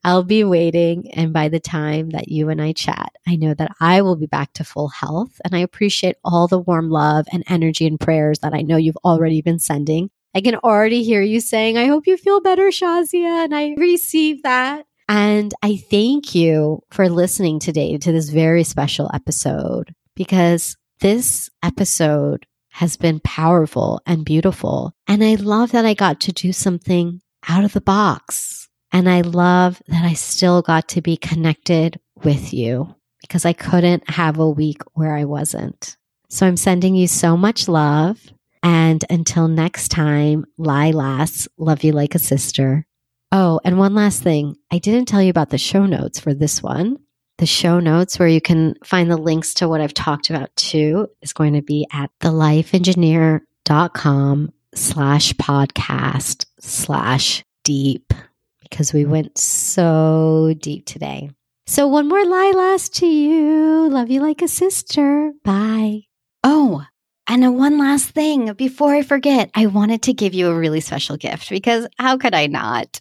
I'll 0.04 0.24
be 0.24 0.42
waiting. 0.42 1.12
And 1.12 1.32
by 1.32 1.48
the 1.48 1.60
time 1.60 2.10
that 2.10 2.28
you 2.28 2.48
and 2.48 2.60
I 2.60 2.72
chat, 2.72 3.12
I 3.26 3.36
know 3.36 3.54
that 3.54 3.70
I 3.80 4.02
will 4.02 4.16
be 4.16 4.26
back 4.26 4.52
to 4.54 4.64
full 4.64 4.88
health. 4.88 5.40
And 5.44 5.54
I 5.54 5.60
appreciate 5.60 6.16
all 6.24 6.48
the 6.48 6.58
warm 6.58 6.90
love 6.90 7.26
and 7.32 7.44
energy 7.46 7.86
and 7.86 8.00
prayers 8.00 8.40
that 8.40 8.52
I 8.52 8.62
know 8.62 8.76
you've 8.76 8.96
already 9.04 9.42
been 9.42 9.60
sending. 9.60 10.10
I 10.34 10.40
can 10.40 10.56
already 10.56 11.04
hear 11.04 11.22
you 11.22 11.40
saying, 11.40 11.78
I 11.78 11.86
hope 11.86 12.06
you 12.06 12.16
feel 12.16 12.40
better, 12.40 12.68
Shazia. 12.68 13.44
And 13.44 13.54
I 13.54 13.74
receive 13.76 14.42
that. 14.42 14.86
And 15.08 15.52
I 15.62 15.76
thank 15.76 16.34
you 16.34 16.82
for 16.90 17.08
listening 17.08 17.58
today 17.58 17.98
to 17.98 18.12
this 18.12 18.30
very 18.30 18.64
special 18.64 19.10
episode 19.12 19.94
because 20.16 20.76
this 21.00 21.50
episode 21.62 22.46
has 22.72 22.96
been 22.96 23.20
powerful 23.20 24.00
and 24.06 24.24
beautiful. 24.24 24.94
And 25.06 25.22
I 25.22 25.34
love 25.34 25.72
that 25.72 25.84
I 25.84 25.94
got 25.94 26.20
to 26.20 26.32
do 26.32 26.52
something 26.52 27.20
out 27.48 27.64
of 27.64 27.74
the 27.74 27.80
box. 27.80 28.68
And 28.92 29.08
I 29.08 29.20
love 29.20 29.82
that 29.88 30.04
I 30.04 30.14
still 30.14 30.62
got 30.62 30.88
to 30.88 31.02
be 31.02 31.16
connected 31.16 32.00
with 32.24 32.52
you 32.52 32.94
because 33.20 33.44
I 33.44 33.52
couldn't 33.52 34.08
have 34.08 34.38
a 34.38 34.48
week 34.48 34.82
where 34.94 35.14
I 35.14 35.24
wasn't. 35.24 35.96
So 36.28 36.46
I'm 36.46 36.56
sending 36.56 36.94
you 36.94 37.06
so 37.06 37.36
much 37.36 37.68
love. 37.68 38.20
And 38.62 39.04
until 39.10 39.48
next 39.48 39.88
time, 39.88 40.46
Lilas, 40.58 41.48
love 41.58 41.84
you 41.84 41.92
like 41.92 42.14
a 42.14 42.18
sister. 42.18 42.86
Oh, 43.30 43.60
and 43.64 43.78
one 43.78 43.94
last 43.94 44.22
thing. 44.22 44.56
I 44.70 44.78
didn't 44.78 45.08
tell 45.08 45.22
you 45.22 45.30
about 45.30 45.50
the 45.50 45.58
show 45.58 45.84
notes 45.84 46.20
for 46.20 46.32
this 46.32 46.62
one. 46.62 46.98
The 47.38 47.46
show 47.46 47.80
notes 47.80 48.18
where 48.18 48.28
you 48.28 48.40
can 48.40 48.74
find 48.84 49.10
the 49.10 49.16
links 49.16 49.54
to 49.54 49.68
what 49.68 49.80
I've 49.80 49.94
talked 49.94 50.30
about 50.30 50.54
too 50.56 51.08
is 51.22 51.32
going 51.32 51.54
to 51.54 51.62
be 51.62 51.86
at 51.92 52.10
thelifeengineer.com 52.20 54.52
slash 54.74 55.32
podcast 55.34 56.46
slash 56.60 57.44
deep 57.64 58.14
because 58.60 58.92
we 58.92 59.04
went 59.04 59.36
so 59.36 60.54
deep 60.58 60.86
today. 60.86 61.30
So 61.66 61.88
one 61.88 62.08
more 62.08 62.24
Lilas 62.24 62.90
to 62.94 63.06
you. 63.06 63.88
Love 63.88 64.10
you 64.10 64.20
like 64.20 64.42
a 64.42 64.48
sister. 64.48 65.32
Bye. 65.44 66.02
Oh, 66.44 66.84
and 67.28 67.56
one 67.56 67.78
last 67.78 68.10
thing 68.10 68.52
before 68.54 68.94
I 68.94 69.02
forget, 69.02 69.50
I 69.54 69.66
wanted 69.66 70.02
to 70.02 70.12
give 70.12 70.34
you 70.34 70.48
a 70.48 70.54
really 70.54 70.80
special 70.80 71.16
gift 71.16 71.50
because 71.50 71.86
how 71.98 72.16
could 72.16 72.34
I 72.34 72.46
not? 72.46 73.00